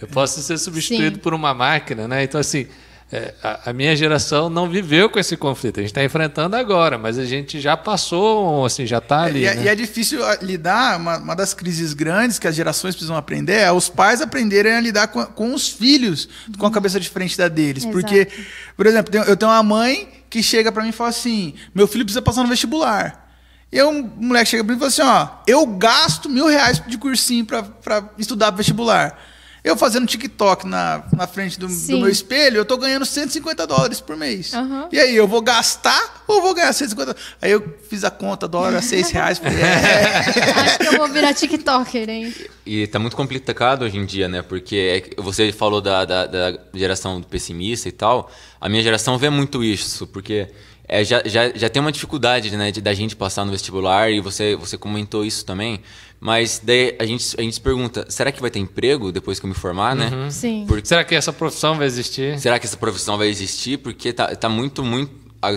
Eu 0.00 0.08
posso 0.08 0.42
ser 0.42 0.58
substituído 0.58 1.16
Sim. 1.16 1.22
por 1.22 1.32
uma 1.32 1.54
máquina, 1.54 2.08
né? 2.08 2.24
Então, 2.24 2.40
assim, 2.40 2.66
é, 3.12 3.34
a, 3.42 3.70
a 3.70 3.72
minha 3.74 3.94
geração 3.94 4.48
não 4.48 4.70
viveu 4.70 5.10
com 5.10 5.18
esse 5.18 5.36
conflito. 5.36 5.78
A 5.78 5.82
gente 5.82 5.90
está 5.90 6.02
enfrentando 6.02 6.56
agora, 6.56 6.96
mas 6.96 7.18
a 7.18 7.26
gente 7.26 7.60
já 7.60 7.76
passou, 7.76 8.64
assim, 8.64 8.86
já 8.86 8.98
está 8.98 9.24
ali. 9.24 9.40
E, 9.40 9.44
é- 9.44 9.54
né? 9.54 9.64
e 9.64 9.68
é 9.68 9.74
difícil 9.74 10.24
ah, 10.24 10.38
lidar, 10.40 10.98
uma, 10.98 11.18
uma 11.18 11.36
das 11.36 11.52
crises 11.52 11.92
grandes 11.92 12.38
que 12.38 12.48
as 12.48 12.54
gerações 12.54 12.94
precisam 12.94 13.14
aprender 13.14 13.58
é 13.58 13.70
os 13.70 13.90
pais 13.90 14.22
aprenderem 14.22 14.72
a 14.72 14.80
lidar 14.80 15.08
com, 15.08 15.22
com 15.26 15.52
os 15.52 15.68
filhos 15.68 16.26
com 16.58 16.64
a 16.64 16.70
cabeça 16.70 16.98
diferente 16.98 17.36
da 17.36 17.48
deles. 17.48 17.84
Exato. 17.84 17.92
Porque, 18.00 18.28
por 18.74 18.86
exemplo, 18.86 19.14
eu 19.14 19.36
tenho 19.36 19.50
uma 19.50 19.62
mãe 19.62 20.08
que 20.30 20.42
chega 20.42 20.72
pra 20.72 20.82
mim 20.82 20.88
e 20.88 20.92
fala 20.92 21.10
assim: 21.10 21.52
meu 21.74 21.86
filho 21.86 22.06
precisa 22.06 22.22
passar 22.22 22.42
no 22.42 22.48
vestibular. 22.48 23.30
E 23.70 23.78
aí 23.78 23.84
um 23.84 24.10
moleque 24.16 24.48
chega 24.48 24.64
pra 24.64 24.74
mim 24.74 24.78
e 24.78 24.80
fala 24.80 24.88
assim: 24.88 25.02
ó, 25.02 25.42
eu 25.46 25.66
gasto 25.66 26.30
mil 26.30 26.46
reais 26.46 26.82
de 26.86 26.96
cursinho 26.96 27.44
pra, 27.44 27.62
pra 27.62 28.08
estudar 28.16 28.46
pro 28.46 28.56
vestibular. 28.56 29.18
Eu 29.64 29.76
fazendo 29.76 30.08
TikTok 30.08 30.66
na, 30.66 31.04
na 31.16 31.26
frente 31.28 31.58
do, 31.58 31.68
do 31.68 31.98
meu 31.98 32.08
espelho, 32.08 32.56
eu 32.56 32.64
tô 32.64 32.76
ganhando 32.76 33.06
150 33.06 33.64
dólares 33.64 34.00
por 34.00 34.16
mês. 34.16 34.52
Aham. 34.52 34.88
E 34.90 34.98
aí, 34.98 35.14
eu 35.14 35.28
vou 35.28 35.40
gastar 35.40 36.24
ou 36.26 36.42
vou 36.42 36.52
ganhar 36.52 36.72
150? 36.72 37.14
Aí 37.40 37.52
eu 37.52 37.76
fiz 37.88 38.02
a 38.02 38.10
conta, 38.10 38.48
dólar 38.48 38.74
a 38.74 38.82
6 38.82 39.10
reais. 39.10 39.38
Falei, 39.38 39.60
é. 39.60 40.50
Acho 40.56 40.78
que 40.78 40.86
eu 40.88 40.98
vou 40.98 41.08
virar 41.08 41.32
TikToker, 41.32 42.10
hein? 42.10 42.34
E 42.66 42.88
tá 42.88 42.98
muito 42.98 43.16
complicado 43.16 43.82
hoje 43.82 43.96
em 43.96 44.04
dia, 44.04 44.28
né? 44.28 44.42
Porque 44.42 45.12
é 45.16 45.22
você 45.22 45.52
falou 45.52 45.80
da, 45.80 46.04
da, 46.04 46.26
da 46.26 46.58
geração 46.74 47.20
do 47.20 47.26
pessimista 47.28 47.88
e 47.88 47.92
tal. 47.92 48.32
A 48.60 48.68
minha 48.68 48.82
geração 48.82 49.16
vê 49.16 49.30
muito 49.30 49.62
isso, 49.62 50.08
porque 50.08 50.48
é, 50.92 51.02
já, 51.02 51.22
já, 51.24 51.48
já 51.54 51.68
tem 51.70 51.80
uma 51.80 51.90
dificuldade, 51.90 52.54
né? 52.54 52.70
De, 52.70 52.82
da 52.82 52.92
gente 52.92 53.16
passar 53.16 53.46
no 53.46 53.50
vestibular, 53.50 54.10
e 54.10 54.20
você, 54.20 54.54
você 54.54 54.76
comentou 54.76 55.24
isso 55.24 55.42
também. 55.44 55.80
Mas 56.20 56.60
daí 56.62 56.94
a 56.98 57.06
gente, 57.06 57.34
a 57.38 57.42
gente 57.42 57.54
se 57.54 57.60
pergunta, 57.60 58.04
será 58.10 58.30
que 58.30 58.42
vai 58.42 58.50
ter 58.50 58.58
emprego 58.58 59.10
depois 59.10 59.40
que 59.40 59.46
eu 59.46 59.48
me 59.48 59.54
formar, 59.54 59.96
né? 59.96 60.28
Sim. 60.30 60.66
Porque 60.68 60.86
Será 60.86 61.02
que 61.02 61.14
essa 61.14 61.32
profissão 61.32 61.76
vai 61.76 61.86
existir? 61.86 62.38
Será 62.38 62.58
que 62.58 62.66
essa 62.66 62.76
profissão 62.76 63.16
vai 63.16 63.28
existir? 63.28 63.78
Porque 63.78 64.12
tá, 64.12 64.36
tá 64.36 64.50
muito, 64.50 64.84
muito. 64.84 65.10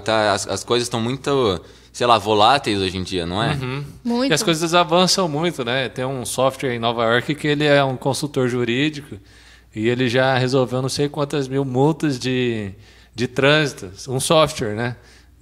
Tá, 0.03 0.31
as, 0.31 0.47
as 0.47 0.63
coisas 0.63 0.85
estão 0.85 1.01
muito 1.01 1.61
sei 1.91 2.07
lá, 2.07 2.17
voláteis 2.17 2.79
hoje 2.79 2.97
em 2.97 3.03
dia, 3.03 3.25
não 3.25 3.41
é? 3.41 3.55
Muito. 4.03 4.31
E 4.31 4.33
as 4.33 4.43
coisas 4.43 4.73
avançam 4.73 5.29
muito, 5.29 5.63
né? 5.63 5.87
Tem 5.87 6.03
um 6.05 6.25
software 6.25 6.75
em 6.75 6.79
Nova 6.79 7.03
York 7.03 7.35
que 7.35 7.47
ele 7.47 7.63
é 7.63 7.83
um 7.83 7.95
consultor 7.95 8.49
jurídico 8.49 9.17
e 9.75 9.87
ele 9.87 10.09
já 10.09 10.37
resolveu 10.37 10.81
não 10.81 10.89
sei 10.89 11.07
quantas 11.07 11.47
mil 11.47 11.63
multas 11.63 12.19
de, 12.19 12.71
de 13.13 13.27
trânsito, 13.27 13.91
um 14.09 14.19
software, 14.19 14.75
né? 14.75 14.95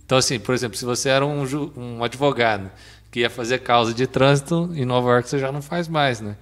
Então, 0.06 0.18
assim, 0.18 0.40
por 0.40 0.54
exemplo, 0.54 0.78
se 0.78 0.86
você 0.86 1.10
era 1.10 1.26
um, 1.26 1.44
um 1.76 2.04
advogado 2.04 2.70
que 3.12 3.22
ia 3.22 3.30
fazer 3.30 3.60
causa 3.60 3.94
de 3.94 4.08
trânsito, 4.08 4.72
em 4.76 4.86
Nova 4.86 5.10
York 5.12 5.30
você 5.30 5.40
já 5.40 5.52
não 5.52 5.62
faz 5.62 5.88
mais, 5.88 6.20
né? 6.20 6.36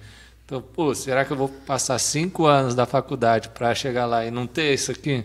Então, 0.44 0.60
pô, 0.60 0.94
será 0.94 1.24
que 1.24 1.30
eu 1.30 1.36
vou 1.36 1.48
passar 1.48 1.98
cinco 1.98 2.46
anos 2.46 2.74
da 2.74 2.84
faculdade 2.86 3.48
para 3.50 3.74
chegar 3.74 4.06
lá 4.06 4.24
e 4.24 4.30
não 4.30 4.46
ter 4.46 4.74
isso 4.74 4.90
aqui? 4.90 5.24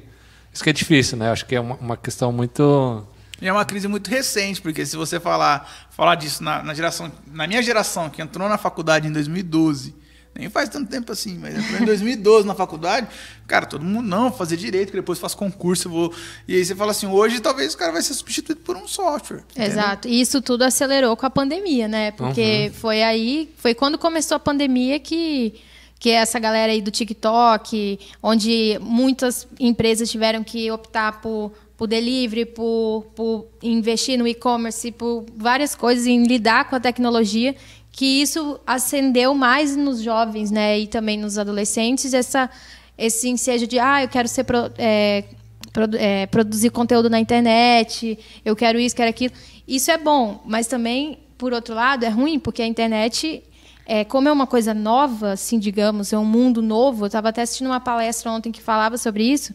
Isso 0.54 0.64
que 0.64 0.70
é 0.70 0.74
difícil, 0.74 1.18
né? 1.18 1.32
Acho 1.32 1.46
que 1.46 1.56
é 1.56 1.60
uma, 1.60 1.76
uma 1.76 1.98
questão 1.98 2.32
muito... 2.32 3.06
E 3.42 3.48
é 3.48 3.54
uma 3.54 3.66
crise 3.66 3.88
muito 3.88 4.10
recente, 4.10 4.62
porque 4.62 4.86
se 4.86 4.96
você 4.96 5.20
falar, 5.20 5.88
falar 5.92 6.16
disso 6.16 6.44
na, 6.44 6.64
na 6.64 6.74
geração, 6.74 7.12
na 7.28 7.46
minha 7.46 7.62
geração, 7.62 8.10
que 8.10 8.22
entrou 8.22 8.50
na 8.50 8.58
faculdade 8.58 9.08
em 9.08 9.12
2012, 9.12 9.94
nem 10.38 10.50
faz 10.50 10.70
tanto 10.70 10.90
tempo 10.90 11.12
assim, 11.12 11.38
mas 11.38 11.56
em 11.82 11.86
2012 11.86 12.46
na 12.46 12.54
faculdade, 12.54 13.08
cara, 13.48 13.66
todo 13.66 13.84
mundo 13.84 14.08
não, 14.08 14.32
fazer 14.32 14.56
direito, 14.56 14.92
que 14.92 14.98
depois 14.98 15.18
faço 15.18 15.36
concurso, 15.36 15.88
eu 15.88 15.92
vou. 15.92 16.14
E 16.48 16.56
aí 16.56 16.64
você 16.64 16.76
fala 16.76 16.92
assim, 16.92 17.08
hoje 17.08 17.40
talvez 17.40 17.74
o 17.74 17.78
cara 17.78 17.92
vai 17.92 18.02
ser 18.02 18.14
substituído 18.14 18.62
por 18.62 18.78
um 18.78 18.88
software. 18.88 19.44
entendeu? 19.52 19.72
Exato. 19.72 20.08
E 20.08 20.22
isso 20.22 20.42
tudo 20.42 20.64
acelerou 20.64 21.18
com 21.18 21.26
a 21.26 21.30
pandemia, 21.30 21.88
né? 21.88 22.12
Porque 22.12 22.72
foi 22.76 23.02
aí, 23.02 23.50
foi 23.58 23.74
quando 23.74 23.98
começou 23.98 24.36
a 24.36 24.40
pandemia 24.40 25.00
que 25.00 25.56
que 26.00 26.12
essa 26.12 26.38
galera 26.38 26.72
aí 26.72 26.80
do 26.80 26.92
TikTok, 26.92 28.00
onde 28.22 28.78
muitas 28.80 29.48
empresas 29.60 30.12
tiveram 30.12 30.44
que 30.44 30.70
optar 30.70 31.22
por 31.22 31.52
por 31.78 31.86
delivery, 31.86 32.44
por, 32.44 33.06
por 33.16 33.46
investir 33.62 34.18
no 34.18 34.28
e-commerce, 34.28 34.92
por 34.92 35.26
várias 35.38 35.76
coisas 35.76 36.08
em 36.08 36.24
lidar 36.24 36.68
com 36.68 36.76
a 36.76 36.80
tecnologia, 36.80 37.56
que 37.98 38.06
isso 38.22 38.60
acendeu 38.66 39.34
mais 39.34 39.76
nos 39.76 40.04
jovens, 40.04 40.52
né, 40.52 40.78
e 40.80 40.86
também 40.86 41.18
nos 41.18 41.36
adolescentes 41.40 42.14
essa 42.14 42.48
esse 42.96 43.28
ensejo 43.28 43.66
de 43.66 43.80
ah, 43.80 44.04
eu 44.04 44.08
quero 44.08 44.28
ser 44.28 44.44
pro- 44.44 44.72
é, 44.78 45.24
produ- 45.74 45.98
é, 45.98 46.28
produzir 46.28 46.70
conteúdo 46.70 47.10
na 47.10 47.20
internet, 47.20 48.18
eu 48.46 48.56
quero 48.56 48.80
isso, 48.80 48.96
quero 48.96 49.10
aquilo. 49.10 49.34
Isso 49.68 49.90
é 49.92 49.98
bom, 49.98 50.42
mas 50.46 50.68
também, 50.68 51.18
por 51.40 51.54
outro 51.54 51.74
lado, 51.76 52.04
é 52.06 52.10
ruim, 52.10 52.38
porque 52.40 52.62
a 52.62 52.68
internet, 52.68 53.44
é, 53.86 54.04
como 54.04 54.28
é 54.28 54.32
uma 54.32 54.48
coisa 54.48 54.74
nova, 54.76 55.32
assim, 55.32 55.58
digamos, 55.60 56.14
é 56.14 56.18
um 56.18 56.26
mundo 56.26 56.62
novo, 56.62 57.04
eu 57.04 57.08
estava 57.08 57.30
até 57.30 57.42
assistindo 57.42 57.68
uma 57.68 57.80
palestra 57.80 58.32
ontem 58.32 58.52
que 58.52 58.62
falava 58.62 58.98
sobre 58.98 59.24
isso, 59.24 59.54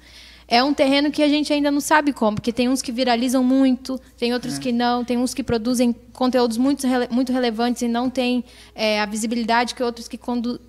é 0.48 0.62
um 0.62 0.74
terreno 0.74 1.10
que 1.10 1.22
a 1.22 1.28
gente 1.28 1.52
ainda 1.52 1.70
não 1.70 1.80
sabe 1.80 2.12
como, 2.12 2.36
porque 2.36 2.52
tem 2.52 2.68
uns 2.68 2.82
que 2.82 2.92
viralizam 2.92 3.42
muito, 3.42 4.00
tem 4.18 4.32
outros 4.34 4.58
que 4.58 4.72
não, 4.72 5.04
tem 5.04 5.16
uns 5.18 5.32
que 5.34 5.42
produzem 5.42 5.94
conteúdos 6.12 6.56
muito, 6.58 6.86
muito 7.10 7.32
relevantes 7.32 7.82
e 7.82 7.88
não 7.88 8.10
têm 8.10 8.44
é, 8.74 9.00
a 9.00 9.06
visibilidade 9.06 9.74
que 9.74 9.82
outros 9.82 10.06
que, 10.08 10.18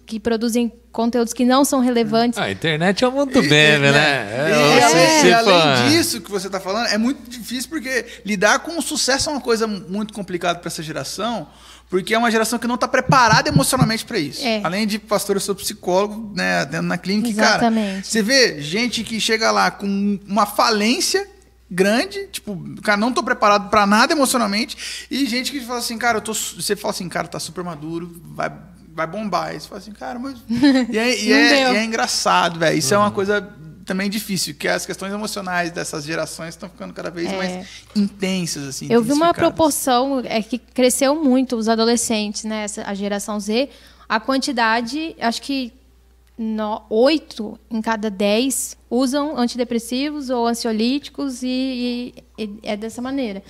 que 0.06 0.20
produzem 0.20 0.72
conteúdos 0.92 1.34
que 1.34 1.44
não 1.44 1.66
são 1.66 1.80
relevantes. 1.80 2.38
Ah, 2.38 2.44
a 2.44 2.52
internet 2.52 3.04
é 3.04 3.08
um 3.08 3.12
mundo 3.12 3.44
E- 3.44 3.50
meme, 3.50 3.88
e- 3.88 3.92
né? 3.92 4.28
É, 4.32 4.78
e 4.78 4.82
você 5.22 5.34
além- 5.34 5.88
e 5.88 5.90
disso 5.98 6.22
que 6.22 6.30
você 6.32 6.48
está 6.48 6.60
falando, 6.60 6.88
é 6.88 6.98
muito 6.98 7.30
difícil 7.30 7.70
porque 7.70 8.06
lidar 8.24 8.60
com 8.60 8.78
o 8.78 8.82
sucesso 8.82 9.30
é 9.30 9.34
uma 9.34 9.42
coisa 9.42 9.66
muito 9.68 10.14
complicada 10.14 10.60
para 10.60 10.68
essa 10.68 10.84
geração, 10.84 11.48
porque 11.94 12.16
é 12.16 12.18
uma 12.18 12.32
geração 12.32 12.58
que 12.58 12.66
não 12.66 12.74
está 12.74 12.88
preparada 12.88 13.50
emocionalmente 13.50 14.04
para 14.04 14.18
isso. 14.18 14.44
É. 14.44 14.62
Além 14.64 14.88
de 14.88 14.98
pastor, 14.98 15.36
eu 15.36 15.40
sou 15.40 15.54
psicólogo, 15.54 16.34
né, 16.36 16.66
dentro 16.66 16.88
na 16.88 16.98
clínica, 16.98 17.30
e, 17.30 17.34
cara. 17.36 17.50
Exatamente. 17.50 18.08
Você 18.08 18.24
vê 18.24 18.60
gente 18.60 19.04
que 19.04 19.22
chega 19.22 19.52
lá 19.52 19.70
com 19.70 20.20
uma 20.28 20.48
falência 20.48 21.28
grande, 21.70 22.26
tipo, 22.32 22.60
cara, 22.82 22.98
não 22.98 23.14
tô 23.14 23.22
preparado 23.22 23.70
para 23.70 23.86
nada 23.86 24.12
emocionalmente, 24.12 25.06
e 25.12 25.24
gente 25.28 25.52
que 25.52 25.62
fala 25.62 25.78
assim, 25.78 25.96
cara, 26.00 26.18
eu 26.18 26.22
tô, 26.24 26.34
você 26.34 26.76
fala 26.76 26.92
assim, 26.96 27.08
cara, 27.08 27.28
tá 27.28 27.40
super 27.40 27.64
maduro, 27.64 28.20
vai 28.26 28.52
vai 28.96 29.06
bombar. 29.06 29.56
E 29.56 29.60
você 29.60 29.68
fala 29.68 29.80
assim, 29.82 29.92
cara, 29.92 30.18
mas 30.18 30.38
e 30.50 30.98
é, 30.98 31.20
e 31.24 31.32
é- 31.32 31.74
e 31.74 31.78
é 31.78 31.84
engraçado, 31.84 32.58
velho. 32.60 32.76
Isso 32.76 32.92
é 32.92 32.98
uma 32.98 33.12
coisa 33.12 33.40
também 33.86 34.10
difícil, 34.10 34.56
que 34.56 34.68
as 34.68 34.86
questões 34.86 35.12
emocionais 35.14 35.72
dessas 35.72 36.04
gerações 36.06 36.50
estão 36.50 36.70
ficando 36.70 36.94
cada 36.94 37.10
vez 37.12 37.32
É. 37.32 37.38
mais 37.38 37.68
intensas, 37.96 38.68
assim. 38.68 38.88
Eu 38.90 39.02
vi 39.04 39.12
uma 39.12 39.34
proporção 39.34 40.22
é 40.26 40.42
que 40.42 40.58
cresceu 40.58 41.16
muito 41.22 41.56
os 41.56 41.68
adolescentes, 41.68 42.44
né? 42.46 42.64
essa- 42.64 42.84
A 42.84 42.94
geração 42.94 43.40
Z, 43.40 43.70
a 44.08 44.20
quantidade, 44.20 45.16
acho 45.20 45.42
que 45.42 45.74
oito 46.90 47.60
em 47.70 47.82
cada 47.82 48.10
dez 48.10 48.76
usam 48.90 49.38
antidepressivos 49.38 50.30
ou 50.30 50.48
ansiolíticos 50.48 51.44
e, 51.44 52.14
e- 52.38 52.44
e 52.44 52.60
é 52.64 52.76
dessa 52.76 53.02
maneira. 53.02 53.44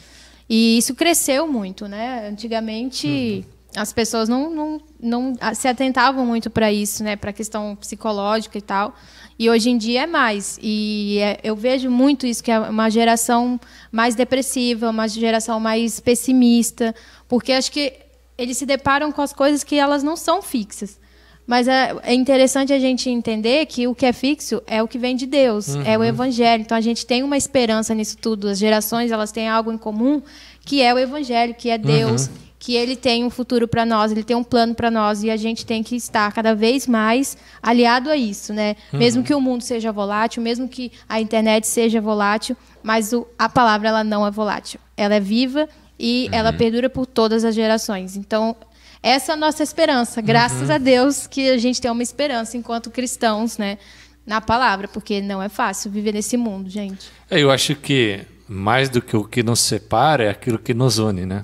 E 0.50 0.78
isso 0.78 0.94
cresceu 0.94 1.48
muito, 1.48 1.88
né? 1.88 2.28
Antigamente 2.28 3.46
as 3.76 3.92
pessoas 3.92 4.30
não, 4.30 4.52
não, 4.52 4.82
não 5.02 5.34
se 5.56 5.68
atentavam 5.68 6.26
muito 6.26 6.50
para 6.50 6.72
isso, 6.72 7.04
né? 7.04 7.16
Para 7.16 7.32
a 7.32 7.34
questão 7.34 7.76
psicológica 7.76 8.58
e 8.58 8.62
tal. 8.62 8.94
E 9.38 9.50
hoje 9.50 9.70
em 9.70 9.78
dia 9.78 10.04
é 10.04 10.08
mais. 10.08 10.60
E 10.62 11.18
é- 11.20 11.40
eu 11.44 11.56
vejo 11.56 11.90
muito 11.90 12.26
isso, 12.26 12.44
que 12.44 12.52
é 12.52 12.60
uma 12.60 12.90
geração 12.90 13.60
mais 13.92 14.16
depressiva, 14.16 14.90
uma 14.90 15.08
geração 15.08 15.60
mais 15.60 16.00
pessimista, 16.00 16.94
porque 17.28 17.52
acho 17.52 17.72
que 17.72 17.94
eles 18.38 18.58
se 18.58 18.66
deparam 18.66 19.12
com 19.12 19.22
as 19.22 19.34
coisas 19.34 19.64
que 19.64 19.76
elas 19.76 20.04
não 20.04 20.16
são 20.16 20.42
fixas. 20.42 21.00
Mas 21.46 21.68
é, 21.68 21.94
é 22.04 22.14
interessante 22.14 22.72
a 22.72 22.80
gente 22.80 23.10
entender 23.10 23.66
que 23.66 23.86
o 23.86 23.94
que 23.94 24.06
é 24.06 24.14
fixo 24.14 24.62
é 24.66 24.82
o 24.82 24.88
que 24.88 24.98
vem 24.98 25.14
de 25.16 25.26
Deus, 25.26 25.76
é 25.86 25.98
o 25.98 26.04
Evangelho. 26.04 26.62
Então 26.62 26.78
a 26.78 26.82
gente 26.82 27.06
tem 27.06 27.22
uma 27.22 27.36
esperança 27.36 27.94
nisso 27.94 28.18
tudo. 28.18 28.48
As 28.48 28.58
gerações 28.58 29.12
elas 29.12 29.30
têm 29.32 29.50
algo 29.50 29.70
em 29.72 29.78
comum, 29.78 30.22
que 30.66 30.82
é 30.82 30.94
o 30.94 30.98
Evangelho, 30.98 31.54
que 31.54 31.70
é 31.70 31.78
Deus, 31.78 32.30
que 32.66 32.76
Ele 32.76 32.96
tem 32.96 33.26
um 33.26 33.30
futuro 33.30 33.68
para 33.68 33.86
nós, 33.86 34.10
Ele 34.14 34.24
tem 34.24 34.38
um 34.38 34.44
plano 34.44 34.74
para 34.74 34.90
nós 34.90 35.22
e 35.22 35.30
a 35.30 35.36
gente 35.36 35.66
tem 35.66 35.84
que 35.84 35.98
estar 35.98 36.32
cada 36.32 36.56
vez 36.56 36.88
mais 36.88 37.36
aliado 37.62 38.10
a 38.10 38.16
isso, 38.16 38.54
né? 38.54 38.78
Mesmo 38.94 39.22
que 39.22 39.36
o 39.36 39.42
mundo 39.42 39.62
seja 39.64 39.92
volátil, 39.92 40.42
mesmo 40.42 40.70
que 40.70 40.90
a 41.10 41.20
internet 41.20 41.68
seja 41.68 42.00
volátil, 42.00 42.56
mas 42.82 43.12
o- 43.12 43.28
a 43.38 43.50
palavra 43.50 43.90
ela 43.90 44.02
não 44.02 44.26
é 44.26 44.32
volátil. 44.32 44.80
Ela 44.96 45.16
é 45.16 45.20
viva 45.20 45.68
e 46.00 46.30
ela 46.32 46.54
perdura 46.54 46.90
por 46.90 47.06
todas 47.06 47.44
as 47.44 47.54
gerações. 47.54 48.16
Então 48.16 48.56
essa 49.02 49.34
é 49.34 49.36
a 49.36 49.38
nossa 49.38 49.62
esperança. 49.62 50.22
Graças 50.22 50.70
a 50.70 50.78
Deus 50.78 51.28
que 51.28 51.50
a 51.50 51.58
gente 51.58 51.82
tem 51.82 51.92
uma 51.92 52.02
esperança 52.02 52.56
enquanto 52.56 52.90
cristãos, 52.90 53.58
né? 53.58 53.78
Na 54.26 54.40
palavra, 54.40 54.88
porque 54.88 55.22
não 55.22 55.44
é 55.44 55.50
fácil 55.50 55.92
viver 55.92 56.14
nesse 56.14 56.38
mundo, 56.38 56.70
gente. 56.70 57.08
É, 57.30 57.42
Eu 57.42 57.52
acho 57.52 57.76
que 57.76 58.22
mais 58.48 58.88
do 58.88 59.02
que 59.02 59.18
o 59.18 59.26
que 59.26 59.44
nos 59.44 59.60
separa 59.60 60.24
é 60.24 60.30
aquilo 60.30 60.58
que 60.58 60.74
nos 60.74 60.98
une, 60.98 61.26
né? 61.26 61.44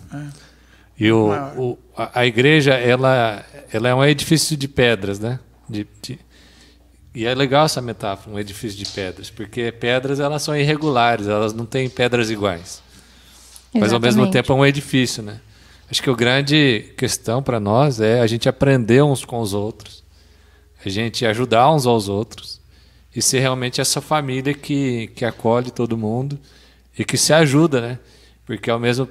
E 1.00 1.12
o, 1.12 1.30
o- 1.58 1.78
a, 1.96 2.22
a 2.22 2.26
igreja, 2.26 2.74
ela, 2.74 3.46
ela 3.72 3.88
é 3.90 3.96
um 3.96 4.04
edifício 4.04 4.58
de 4.58 4.68
pedras, 4.68 5.20
né? 5.20 5.40
De, 5.70 5.88
de- 6.02 6.20
e 7.16 7.26
é 7.26 7.34
legal 7.34 7.66
essa 7.66 7.82
metáfora, 7.82 8.36
um 8.36 8.40
edifício 8.40 8.78
de 8.78 8.86
pedras, 8.86 9.30
porque 9.30 9.72
pedras 9.72 10.20
elas 10.20 10.44
são 10.44 10.56
irregulares, 10.56 11.28
elas 11.28 11.54
não 11.54 11.66
têm 11.66 11.90
pedras 11.90 12.30
iguais. 12.30 12.82
Mas 13.74 13.94
ao 13.94 14.00
mesmo 14.00 14.22
Exatamente. 14.22 14.34
tempo 14.34 14.52
é 14.54 14.56
um 14.56 14.66
edifício, 14.66 15.24
né? 15.24 15.40
Acho 15.90 16.04
que 16.04 16.10
a 16.10 16.14
grande 16.14 16.94
questão 16.98 17.42
para 17.42 17.60
nós 17.60 18.00
é 18.00 18.20
a 18.22 18.28
gente 18.28 18.48
aprender 18.48 19.02
uns 19.04 19.26
com 19.26 19.40
os 19.40 19.54
outros, 19.54 20.04
a 20.86 20.90
gente 20.90 21.26
ajudar 21.26 21.72
uns 21.72 21.86
aos 21.88 22.08
outros 22.08 22.60
e 23.16 23.22
ser 23.22 23.40
realmente 23.40 23.82
essa 23.82 24.00
família 24.02 24.54
que, 24.54 25.08
que 25.16 25.26
acolhe 25.26 25.72
todo 25.72 25.98
mundo 25.98 26.38
e 26.98 27.04
que 27.04 27.18
se 27.18 27.34
ajuda, 27.34 27.82
né? 27.82 28.00
Porque 28.46 28.70
ao 28.70 28.80
mesmo 28.80 29.10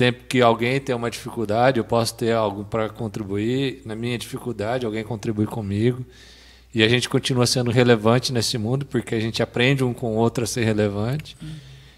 tempo 0.00 0.24
que 0.26 0.40
alguém 0.40 0.80
tem 0.80 0.94
uma 0.94 1.10
dificuldade, 1.10 1.76
eu 1.76 1.84
posso 1.84 2.14
ter 2.14 2.32
algo 2.32 2.64
para 2.64 2.88
contribuir 2.88 3.82
na 3.84 3.94
minha 3.94 4.16
dificuldade, 4.16 4.86
alguém 4.86 5.04
contribui 5.04 5.44
comigo. 5.44 6.02
E 6.74 6.82
a 6.82 6.88
gente 6.88 7.06
continua 7.06 7.46
sendo 7.46 7.70
relevante 7.70 8.32
nesse 8.32 8.56
mundo 8.56 8.86
porque 8.86 9.14
a 9.14 9.20
gente 9.20 9.42
aprende 9.42 9.84
um 9.84 9.92
com 9.92 10.14
o 10.14 10.16
outro 10.16 10.44
a 10.44 10.46
ser 10.46 10.64
relevante. 10.64 11.36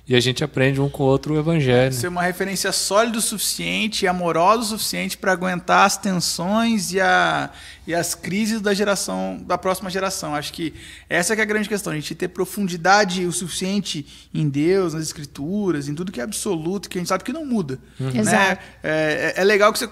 E 0.07 0.17
a 0.17 0.21
gente 0.21 0.43
aprende 0.43 0.81
um 0.81 0.89
com 0.89 1.05
o 1.05 1.07
outro 1.07 1.35
o 1.35 1.39
evangelho. 1.39 1.93
Ser 1.95 2.09
uma 2.09 2.23
referência 2.23 2.73
sólida 2.73 3.19
o 3.19 3.23
suficiente 3.23 4.05
e 4.05 4.09
amorosa 4.09 4.61
o 4.63 4.65
suficiente 4.79 5.17
para 5.17 5.31
aguentar 5.31 5.87
as 5.87 5.97
tensões 5.97 6.93
e, 6.93 7.01
a, 7.01 7.49
e 7.87 7.95
as 7.95 8.13
crises 8.13 8.61
da 8.61 8.75
geração 8.75 9.41
da 9.47 9.57
próxima 9.57 9.89
geração. 9.89 10.35
Acho 10.35 10.53
que 10.53 10.75
essa 11.09 11.37
que 11.37 11.41
é 11.41 11.45
a 11.45 11.47
grande 11.47 11.69
questão, 11.69 11.93
a 11.93 11.97
gente 11.97 12.17
ter 12.17 12.27
profundidade 12.29 13.25
o 13.25 13.31
suficiente 13.33 14.05
em 14.35 14.49
Deus, 14.49 14.93
nas 14.93 15.05
escrituras, 15.05 15.89
em 15.89 15.95
tudo 15.95 16.11
que 16.11 16.21
é 16.21 16.25
absoluto, 16.25 16.89
que 16.91 16.99
a 16.99 17.01
gente 17.01 17.09
sabe 17.09 17.23
que 17.23 17.33
não 17.33 17.47
muda. 17.47 17.79
né? 18.01 18.11
Exato. 18.21 18.63
É, 18.83 19.35
é- 19.37 19.41
é 19.41 19.45
legal 19.45 19.73
que 19.73 19.79
você 19.79 19.89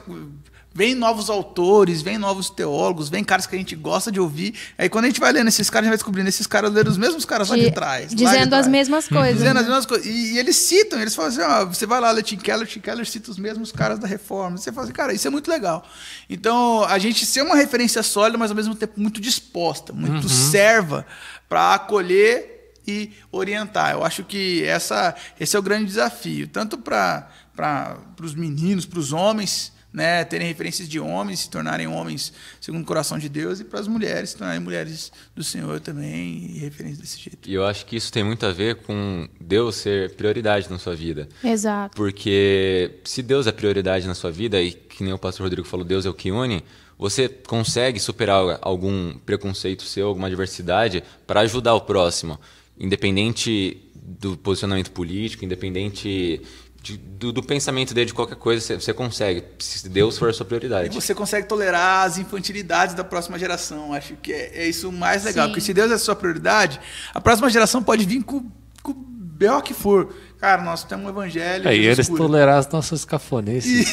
Vem 0.73 0.95
novos 0.95 1.29
autores, 1.29 2.01
vem 2.01 2.17
novos 2.17 2.49
teólogos, 2.49 3.09
vem 3.09 3.25
caras 3.25 3.45
que 3.45 3.57
a 3.57 3.59
gente 3.59 3.75
gosta 3.75 4.11
de 4.13 4.21
ouvir. 4.21 4.55
Aí 4.79 4.89
quando 4.89 5.07
a 5.07 5.09
gente 5.09 5.19
vai 5.19 5.33
lendo 5.33 5.49
esses 5.49 5.69
caras, 5.69 5.83
a 5.83 5.87
gente 5.87 5.91
vai 5.91 5.97
descobrindo 5.99 6.29
esses 6.29 6.47
caras 6.47 6.73
leram 6.73 6.89
os 6.91 6.97
mesmos 6.97 7.25
caras 7.25 7.49
lá 7.49 7.57
de 7.57 7.65
De- 7.65 7.73
trás. 7.73 8.03
lá 8.05 8.09
de 8.11 8.15
dizendo 8.15 8.49
trás. 8.51 8.67
as 8.67 8.71
mesmas 8.71 9.09
coisas. 9.09 9.35
Dizendo 9.39 9.55
né? 9.55 9.61
as 9.63 9.67
mesmas 9.67 9.85
coisas. 9.87 10.07
E, 10.07 10.35
e 10.35 10.39
eles 10.39 10.55
citam, 10.55 11.01
eles 11.01 11.13
falam 11.15 11.31
assim: 11.33 11.41
ó, 11.43 11.67
você 11.67 11.87
vai 11.87 12.01
lá 12.01 12.13
ler 12.13 12.23
Tim 12.23 12.37
Keller, 12.37 12.69
Tim 12.69 12.79
Keller 12.79 13.05
cita 13.05 13.33
os 13.33 13.39
mesmos 13.39 13.73
caras 13.73 13.99
da 13.99 14.07
reforma. 14.07 14.57
Você 14.59 14.71
fala 14.71 14.85
assim, 14.85 14.93
cara, 14.93 15.13
isso 15.13 15.27
é 15.27 15.31
muito 15.31 15.51
legal. 15.51 15.85
Então, 16.29 16.85
a 16.85 16.99
gente 16.99 17.27
ser 17.27 17.43
uma 17.43 17.57
referência 17.57 18.01
sólida, 18.05 18.39
mas 18.39 18.53
ao 18.53 18.57
mesmo 18.57 18.77
tempo 18.77 18.93
muito 19.01 19.21
disposta, 19.21 19.93
muito 19.93 20.29
serva 20.29 21.05
para 21.49 21.75
acolher 21.75 22.75
e 22.87 23.11
orientar. 23.33 23.91
Eu 23.91 24.05
acho 24.05 24.23
que 24.23 24.65
essa, 24.65 25.17
esse 25.39 25.57
é 25.57 25.59
o 25.59 25.63
grande 25.63 25.87
desafio, 25.87 26.47
tanto 26.47 26.79
para 26.79 27.29
para 27.57 27.99
os 28.23 28.35
meninos, 28.35 28.87
para 28.87 28.99
os 28.99 29.13
homens, 29.13 29.73
né, 29.93 30.25
terem 30.25 30.47
referências 30.47 30.89
de 30.89 31.01
homens, 31.01 31.41
se 31.41 31.51
tornarem 31.51 31.87
homens 31.87 32.33
segundo 32.61 32.83
o 32.83 32.87
coração 32.87 33.19
de 33.19 33.29
Deus, 33.29 33.61
e 33.61 33.65
para 33.65 33.81
as 33.81 33.89
mulheres 33.89 34.31
se 34.31 34.37
tornarem 34.37 34.61
mulheres 34.61 35.13
do 35.35 35.43
Senhor 35.43 35.81
também, 35.81 36.53
e 36.55 36.59
referências 36.59 36.99
desse 36.99 37.19
jeito. 37.19 37.49
E 37.49 37.55
eu 37.55 37.65
acho 37.65 37.85
que 37.87 37.97
isso 37.97 38.13
tem 38.13 38.23
muito 38.23 38.47
a 38.47 38.53
ver 38.53 38.77
com 38.77 39.29
Deus 39.41 39.77
ser 39.77 40.15
prioridade 40.15 40.71
na 40.71 40.79
sua 40.79 40.95
vida. 40.95 41.29
Exato. 41.43 41.97
Porque 41.97 43.01
se 43.05 43.23
Deus 43.23 43.47
é 43.47 43.53
prioridade 43.53 44.07
na 44.07 44.15
sua 44.15 44.31
vida, 44.31 44.61
e 44.61 44.73
que 44.73 45.03
nem 45.03 45.13
o 45.13 45.19
pastor 45.19 45.45
Rodrigo 45.45 45.67
falou, 45.67 45.85
Deus 45.85 46.07
é 46.07 46.11
o 46.11 46.15
que 46.15 46.31
une, 46.31 46.63
você 46.99 47.29
consegue 47.29 47.99
superar 47.99 48.59
algum 48.61 49.15
preconceito 49.19 49.83
seu, 49.85 50.07
alguma 50.09 50.27
adversidade, 50.27 51.03
para 51.27 51.41
ajudar 51.41 51.75
o 51.75 51.81
próximo, 51.81 52.39
independente 52.79 53.83
do 53.95 54.37
posicionamento 54.37 54.91
político, 54.91 55.45
independente 55.45 56.43
de, 56.83 56.97
do, 56.97 57.33
do, 57.33 57.43
pensamento 57.43 57.93
dele 57.93 58.07
de 58.07 58.15
qualquer 58.15 58.37
coisa, 58.37 58.65
você, 58.65 58.75
você, 58.75 58.93
consegue, 58.93 59.45
se 59.59 59.89
Deus 59.89 60.19
for 60.19 60.31
a 60.31 60.33
sua 60.33 60.47
prioridade. 60.47 60.89
E 60.89 61.01
você 61.01 61.15
consegue 61.15 61.47
tolerar 61.47 62.07
as 62.07 62.19
infantilidades 62.19 62.95
da 62.95 63.05
próxima 63.05 63.39
geração. 63.39 63.93
Acho 63.93 64.15
que 64.17 64.33
é, 64.33 64.63
é 64.63 64.69
isso 64.69 64.89
o 64.89 64.93
mais 64.93 65.25
legal. 65.25 65.47
Sim. 65.47 65.53
Porque 65.53 65.61
se 65.61 65.75
Deus 65.75 65.91
é 65.91 65.95
a 65.95 65.99
sua 65.99 66.17
prioridade, 66.17 66.81
a 67.13 67.21
próxima 67.21 67.51
geração 67.51 67.83
pode 67.83 68.05
vir 68.07 68.23
com, 68.23 68.51
com 68.83 68.93
o 68.93 68.95
B.O. 68.95 69.61
que 69.61 69.75
for. 69.75 70.15
Cara, 70.39 70.63
nós 70.63 70.85
temos 70.85 71.07
um 71.07 71.09
evangelho. 71.11 71.69
É, 71.69 71.77
e 71.77 71.87
eles 71.87 72.09
tolerar 72.09 72.59
as 72.59 72.69
nossas 72.69 73.05
cafonices, 73.05 73.93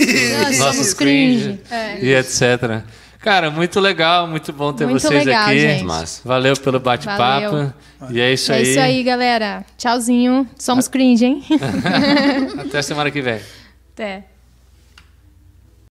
os 0.50 0.60
nossos 0.60 0.94
cringe, 0.94 1.60
é. 1.70 2.00
e 2.02 2.16
etc. 2.16 2.86
Cara, 3.20 3.50
muito 3.50 3.80
legal, 3.80 4.28
muito 4.28 4.54
bom 4.54 4.72
ter 4.72 4.86
muito 4.86 5.02
vocês 5.02 5.26
legal, 5.26 5.46
aqui. 5.48 5.60
Gente. 5.60 5.86
Valeu 6.24 6.56
pelo 6.58 6.80
bate-papo. 6.80 7.74
E 8.10 8.20
é 8.20 8.32
isso 8.32 8.52
é 8.52 8.56
aí. 8.56 8.62
É 8.62 8.66
isso 8.70 8.80
aí, 8.80 9.04
galera. 9.04 9.66
Tchauzinho. 9.78 10.48
Somos 10.58 10.88
cringe, 10.88 11.26
hein? 11.26 11.44
Até 12.68 12.82
semana 12.82 13.10
que 13.10 13.22
vem. 13.22 13.42
Até. 13.94 14.37